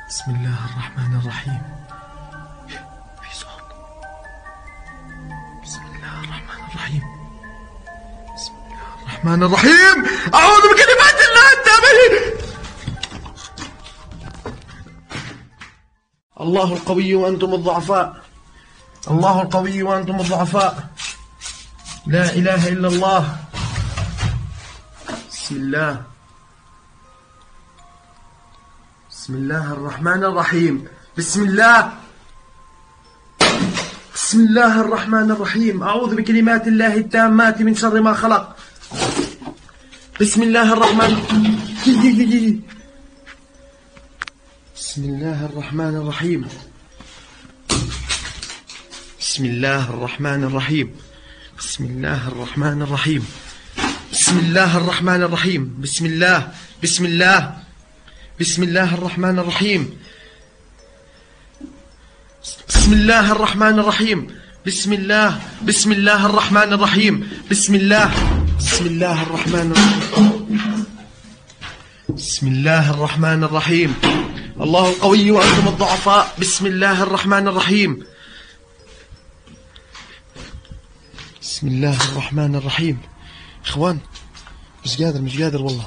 [0.09, 1.63] بسم الله الرحمن الرحيم.
[3.23, 3.69] في صوت.
[5.65, 7.05] بسم الله الرحمن الرحيم.
[8.37, 9.97] بسم الله الرحمن الرحيم.
[10.35, 11.93] أعوذ بكلمات الله التامة
[16.41, 18.25] الله القوي وأنتم الضعفاء.
[19.11, 20.89] الله القوي وأنتم الضعفاء.
[22.07, 23.37] لا إله إلا الله.
[25.31, 26.12] بسم الله.
[29.23, 30.85] بسم الله الرحمن الرحيم.
[31.19, 31.93] بسم الله.
[34.15, 35.83] بسم الله الرحمن الرحيم.
[35.83, 38.57] أعوذ بكلمات الله التامات من شر ما خلق.
[40.21, 41.13] بسم الله الرحمن.
[44.77, 46.49] بسم الله الرحمن الرحيم.
[49.21, 50.91] بسم الله الرحمن الرحيم.
[51.59, 53.23] بسم الله الرحمن الرحيم.
[54.13, 55.63] بسم الله الرحمن الرحيم.
[55.79, 56.39] بسم الله.
[56.83, 57.62] بسم الله.
[58.41, 59.99] بسم الله الرحمن الرحيم
[62.69, 64.27] بسم الله الرحمن الرحيم
[64.67, 68.11] بسم الله بسم الله الرحمن الرحيم بسم الله
[68.59, 70.47] بسم الله الرحمن الرحيم
[72.09, 73.95] بسم الله الرحمن الرحيم
[74.61, 78.07] الله القوي وأنتم الضعفاء بسم الله الرحمن الرحيم
[81.43, 82.99] بسم الله الرحمن الرحيم
[83.67, 83.99] إخوان
[84.85, 85.87] مش قادر مش قادر والله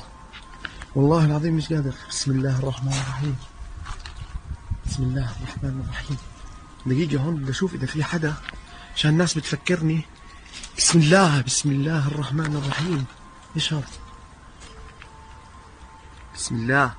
[0.96, 1.94] والله العظيم مش قادر.
[2.10, 3.36] بسم الله الرحمن الرحيم.
[4.86, 6.18] بسم الله الرحمن الرحيم.
[6.86, 8.34] دقيقة هون بدي أشوف إذا في حدا
[8.96, 10.02] عشان الناس بتفكرني.
[10.78, 13.06] بسم الله بسم الله الرحمن الرحيم.
[13.56, 13.88] إيش هذا؟
[16.36, 16.94] بسم الله.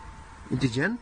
[0.53, 0.97] أنت جن؟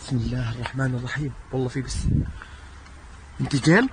[0.00, 1.32] بسم الله الرحمن الرحيم.
[1.52, 1.96] والله في بس.
[3.40, 3.88] أنت جن؟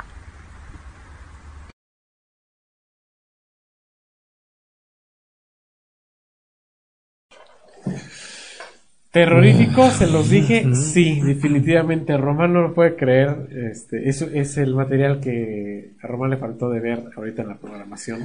[9.14, 12.18] Terrorífico, se los dije, sí, definitivamente.
[12.18, 13.47] Román no lo puede creer.
[13.72, 17.59] Este, eso es el material que a Román le faltó de ver ahorita en la
[17.59, 18.22] programación.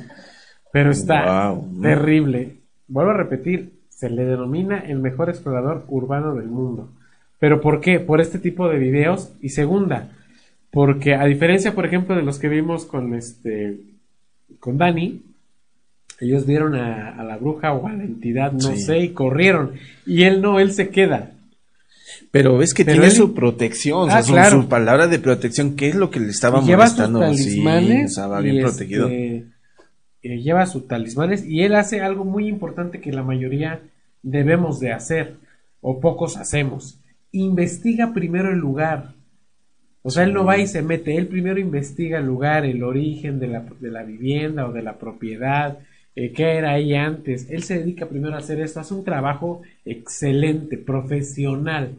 [0.73, 2.63] Pero está terrible.
[2.87, 6.91] Vuelvo a repetir, se le denomina el mejor explorador urbano del mundo.
[7.39, 8.01] ¿Pero por qué?
[8.01, 9.35] Por este tipo de videos.
[9.43, 10.09] Y segunda,
[10.71, 13.79] porque a diferencia, por ejemplo, de los que vimos con este
[14.59, 15.21] con Dani,
[16.21, 18.79] ellos vieron a, a la bruja o a la entidad, no Sí.
[18.81, 19.73] sé, y corrieron.
[20.07, 21.33] Y él no, él se queda.
[22.31, 24.63] Pero es que Pero tiene él- su protección, o sea, Ah, su, claro.
[24.63, 27.35] su palabra de protección, ¿qué es lo que le estaba lleva sus molestando?
[27.37, 28.11] Sí, talismanes.
[28.11, 29.09] estaba y, bien este, protegido.
[29.09, 29.45] eh,
[30.23, 33.81] lleva sus talismanes y él hace algo muy importante que la mayoría
[34.23, 35.35] debemos de hacer
[35.81, 36.99] o pocos hacemos.
[37.33, 39.13] Investiga primero el lugar.
[40.03, 43.39] O sea, él no va y se mete, él primero investiga el lugar, el origen
[43.39, 45.79] de la, de la vivienda o de la propiedad,
[46.21, 47.47] eh, qué era ahí antes.
[47.49, 51.93] Él se dedica primero a hacer esto, hace un trabajo excelente, profesional.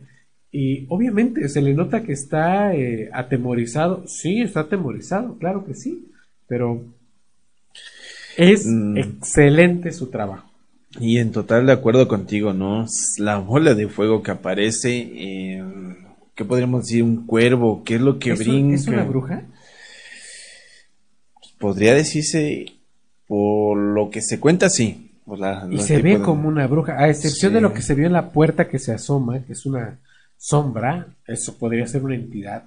[0.52, 4.04] Y obviamente se le nota que está eh, atemorizado.
[4.08, 5.92] Sí, está atemorizado, claro que sí.
[6.48, 6.84] Pero
[8.38, 8.98] es Mm.
[8.98, 10.48] excelente su trabajo.
[11.00, 12.88] Y en total de acuerdo contigo, ¿no?
[13.20, 15.64] La bola de fuego que aparece, eh,
[16.36, 17.04] ¿qué podríamos decir?
[17.04, 18.76] Un cuervo, ¿qué es lo que ¿Es, un- brinca?
[18.76, 19.44] ¿Es una bruja?
[21.60, 22.66] Podría decirse,
[23.30, 25.06] por lo que se cuenta, sí.
[25.38, 27.56] La- Y se ve como una bruja, a excepción Sí.
[27.56, 30.00] de lo que se vio en la puerta que se asoma, que es una
[30.38, 32.64] sombra, eso podría ser una entidad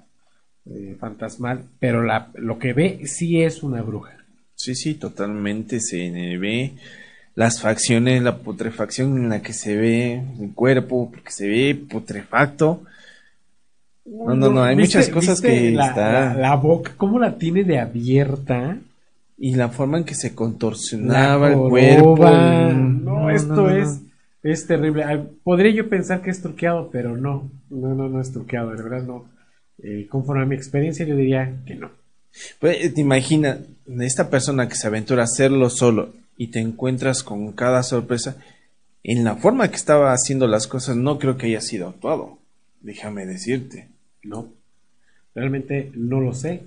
[0.65, 4.13] eh, fantasmal, pero la, lo que ve sí es una bruja.
[4.55, 6.71] Sí, sí, totalmente se ve
[7.35, 12.83] las facciones, la putrefacción en la que se ve el cuerpo, porque se ve putrefacto.
[14.05, 16.11] No, no, no, hay ¿Viste- muchas cosas que la, está...
[16.11, 18.77] la- la boca, ¿cómo la tiene de abierta?
[19.45, 22.25] Y la forma en que se contorsionaba el cuerpo.
[22.29, 23.99] el- No, esto es,
[24.41, 25.03] es terrible.
[25.43, 27.51] Podría yo pensar que es truqueado, pero no.
[27.69, 29.25] No, no, no es truqueado, de verdad no.
[29.81, 31.91] Eh, conforme a mi experiencia, yo diría que no.
[32.61, 33.57] Pues, te imaginas,
[33.99, 38.37] esta persona que se aventura a hacerlo solo y te encuentras con cada sorpresa,
[39.03, 42.37] en la forma que estaba haciendo las cosas, no creo que haya sido actuado.
[42.79, 43.89] Déjame decirte.
[44.23, 44.47] No.
[45.35, 46.63] Realmente no lo sé.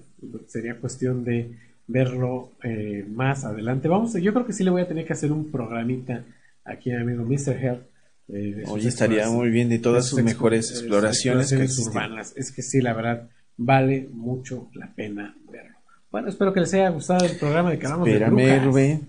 [0.49, 3.89] Sería cuestión de verlo eh, más adelante.
[3.89, 6.25] Vamos, yo creo que sí le voy a tener que hacer un programita
[6.65, 7.57] aquí a mi amigo Mr.
[7.63, 7.83] Health.
[8.29, 11.93] eh, de Oye, estaría muy bien de todas sus mejores exploraciones que exploraciones existen.
[12.03, 12.33] urbanas.
[12.37, 15.77] Es que sí, la verdad, vale mucho la pena verlo.
[16.11, 18.65] Bueno, espero que les haya gustado el programa de que de Espérame.
[18.65, 19.01] Rubén.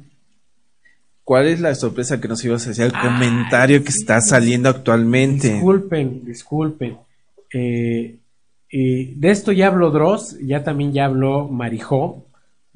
[1.23, 2.85] ¿Cuál es la sorpresa que nos ibas a decir?
[2.85, 5.51] El Ah, comentario que está saliendo actualmente.
[5.53, 6.97] Disculpen, disculpen.
[7.53, 8.19] Eh,
[8.71, 12.26] eh, de esto ya habló Dross, ya también ya habló Marijó,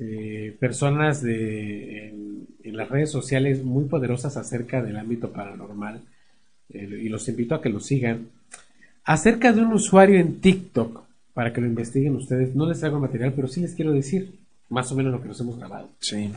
[0.03, 6.01] eh, personas de, en, en las redes sociales muy poderosas acerca del ámbito paranormal,
[6.69, 8.29] eh, y los invito a que lo sigan.
[9.03, 11.03] Acerca de un usuario en TikTok,
[11.35, 14.39] para que lo investiguen ustedes, no les traigo material, pero sí les quiero decir
[14.69, 15.89] más o menos lo que nos hemos grabado.
[15.99, 16.31] Sí.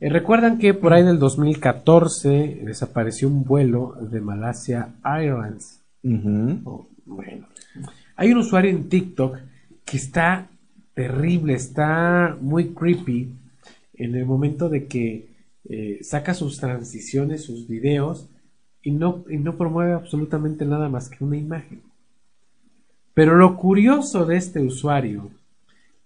[0.00, 5.80] Eh, Recuerdan que por ahí del 2014 desapareció un vuelo de Malasia Airlines.
[6.64, 7.46] Oh, bueno,
[8.16, 9.38] hay un usuario en TikTok
[9.84, 10.48] que está
[10.96, 13.28] terrible, está muy creepy
[13.94, 15.26] en el momento de que
[15.68, 18.28] eh, saca sus transiciones, sus videos
[18.82, 21.82] y no, y no promueve absolutamente nada más que una imagen.
[23.12, 25.30] Pero lo curioso de este usuario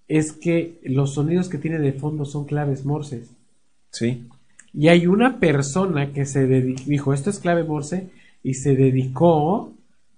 [0.08, 3.30] es que los sonidos que tiene de fondo son claves morses.
[3.92, 4.26] Sí.
[4.74, 8.08] Y hay una persona que se dijo, esto es clave morse,
[8.42, 9.72] y se dedicó,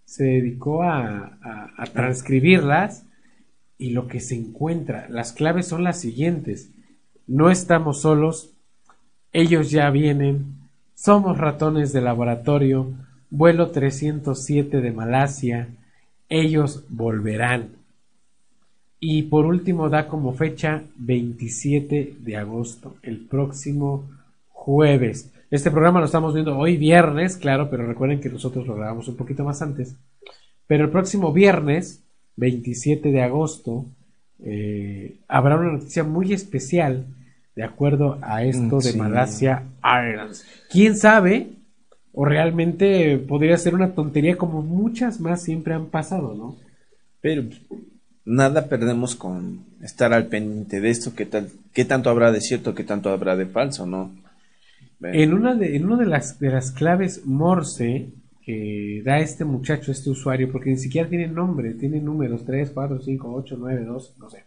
[0.07, 3.05] se dedicó a, a- a transcribirlas,
[3.83, 6.71] y lo que se encuentra, las claves son las siguientes.
[7.27, 8.53] No estamos solos,
[9.33, 12.93] ellos ya vienen, somos ratones de laboratorio,
[13.29, 15.69] vuelo 307 de Malasia,
[16.29, 17.71] ellos volverán.
[19.01, 24.09] Y por último da como fecha 27 de agosto, el próximo
[24.49, 25.33] jueves.
[25.51, 29.17] Este programa lo estamos viendo hoy viernes, claro, pero recuerden que nosotros lo grabamos un
[29.17, 29.97] poquito más antes.
[30.69, 32.02] Pero el próximo viernes,
[32.37, 33.87] 27 de agosto,
[34.45, 37.07] eh, habrá una noticia muy especial
[37.55, 38.95] de acuerdo a esto de.
[38.95, 40.45] Malasia Airlines.
[40.71, 41.51] ¿Quién sabe?
[42.13, 46.57] O realmente podría ser una tontería como muchas más siempre han pasado, ¿no?
[47.21, 47.45] Pero
[48.25, 52.75] nada perdemos con estar al pendiente de esto, qué tal, qué tanto habrá de cierto,
[52.75, 54.11] qué tanto habrá de falso, ¿no?
[55.03, 58.09] En una de, en una de las, de las claves Morse
[58.45, 63.01] que da este muchacho, este usuario, porque ni siquiera tiene nombre, tiene números 3, 4,
[63.01, 64.45] 5, 8, 9, 2, no sé.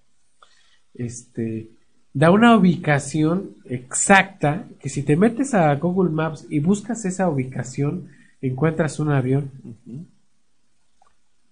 [0.93, 1.69] Este,
[2.13, 8.09] da una ubicación exacta que si te metes a Google Maps y buscas esa ubicación,
[8.41, 9.51] encuentras un avión.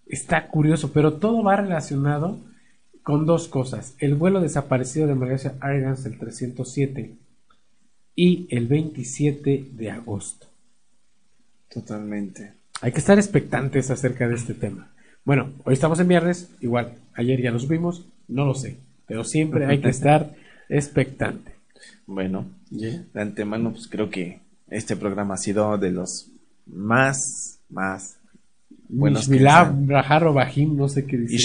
[0.05, 2.39] Está curioso, pero todo va relacionado
[3.03, 3.95] con dos cosas.
[3.99, 7.15] El vuelo desaparecido de Malaysia Airlines, el 307,
[8.15, 10.53] y el 27 de agosto.
[11.74, 12.53] Totalmente.
[12.82, 14.91] Hay que estar expectantes acerca de este tema.
[15.26, 19.65] Bueno, hoy estamos en viernes, igual, ayer ya lo supimos, no lo sé, pero siempre
[19.65, 20.36] hay que estar
[20.69, 21.53] expectante.
[22.05, 26.30] Bueno, de antemano, pues creo que este programa ha sido de los
[26.65, 28.17] más, más
[28.89, 29.28] buenos.
[30.34, 31.36] Bahim, no sé qué dice.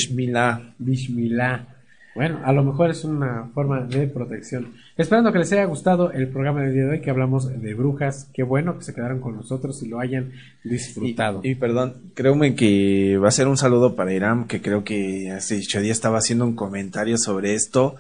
[2.15, 4.75] Bueno, a lo mejor es una forma de protección.
[4.97, 8.29] Esperando que les haya gustado el programa del día de hoy que hablamos de brujas.
[8.35, 10.33] Qué bueno que se quedaron con nosotros y lo hayan
[10.65, 11.41] disfrutado.
[11.45, 15.57] Y perdón, créeme que va a ser un saludo para Iram, que creo que hace
[15.57, 17.97] dicho día estaba haciendo un comentario sobre esto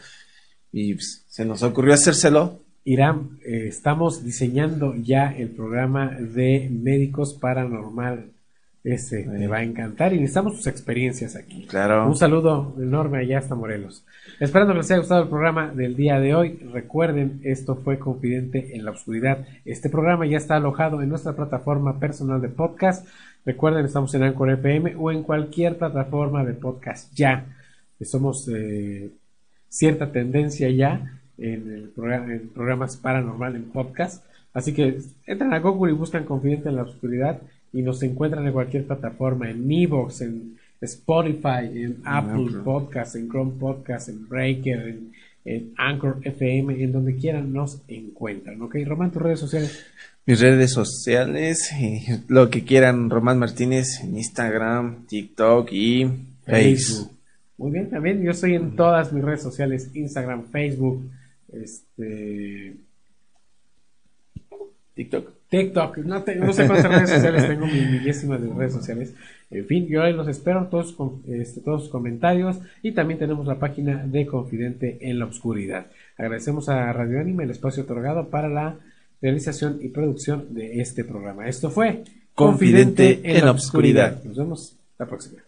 [0.72, 2.60] y pues, se nos ocurrió hacérselo.
[2.84, 8.30] Irán, eh, estamos diseñando ya el programa de médicos paranormal.
[8.88, 11.66] Ese te va a encantar y necesitamos tus experiencias aquí.
[11.66, 12.06] Claro.
[12.08, 14.02] Un saludo enorme allá hasta Morelos.
[14.40, 16.58] Esperando que les haya gustado el programa del día de hoy.
[16.72, 19.46] Recuerden, esto fue Confidente en la Oscuridad.
[19.66, 23.06] Este programa ya está alojado en nuestra plataforma personal de podcast.
[23.44, 27.44] Recuerden, estamos en Anchor FM o en cualquier plataforma de podcast ya.
[28.00, 29.10] Somos eh,
[29.68, 34.24] cierta tendencia ya en, el programa, en programas paranormal en podcast.
[34.54, 37.42] Así que entran a Google y buscan Confidente en la Oscuridad
[37.72, 42.62] y nos encuentran en cualquier plataforma, en Evox, en Spotify, en Apple Apple.
[42.64, 45.12] Podcast, en Chrome Podcast, en Breaker, en,
[45.44, 48.60] en Anchor FM, en donde quieran nos encuentran.
[48.62, 49.84] ¿Ok, Román, tus redes sociales?
[50.26, 56.06] Mis redes sociales, eh, lo que quieran, Román Martínez en Instagram, TikTok y
[56.44, 57.12] Facebook.
[57.56, 61.10] Muy bien, también yo estoy en todas mis redes sociales, Instagram, Facebook,
[61.52, 62.76] este
[64.94, 65.37] TikTok.
[65.50, 69.14] TikTok, no, te- no sé cuántas redes sociales tengo, mi millésima de redes sociales.
[69.50, 73.46] En fin, yo ahí los espero, todos, con- este, todos sus comentarios y también tenemos
[73.46, 75.86] la página de Confidente en la Oscuridad.
[76.18, 78.76] Agradecemos a Radio Anima el espacio otorgado para la
[79.22, 81.48] realización y producción de este programa.
[81.48, 82.02] Esto fue
[82.34, 84.22] Confidente en la Oscuridad.
[84.24, 85.40] Nos vemos la próxima.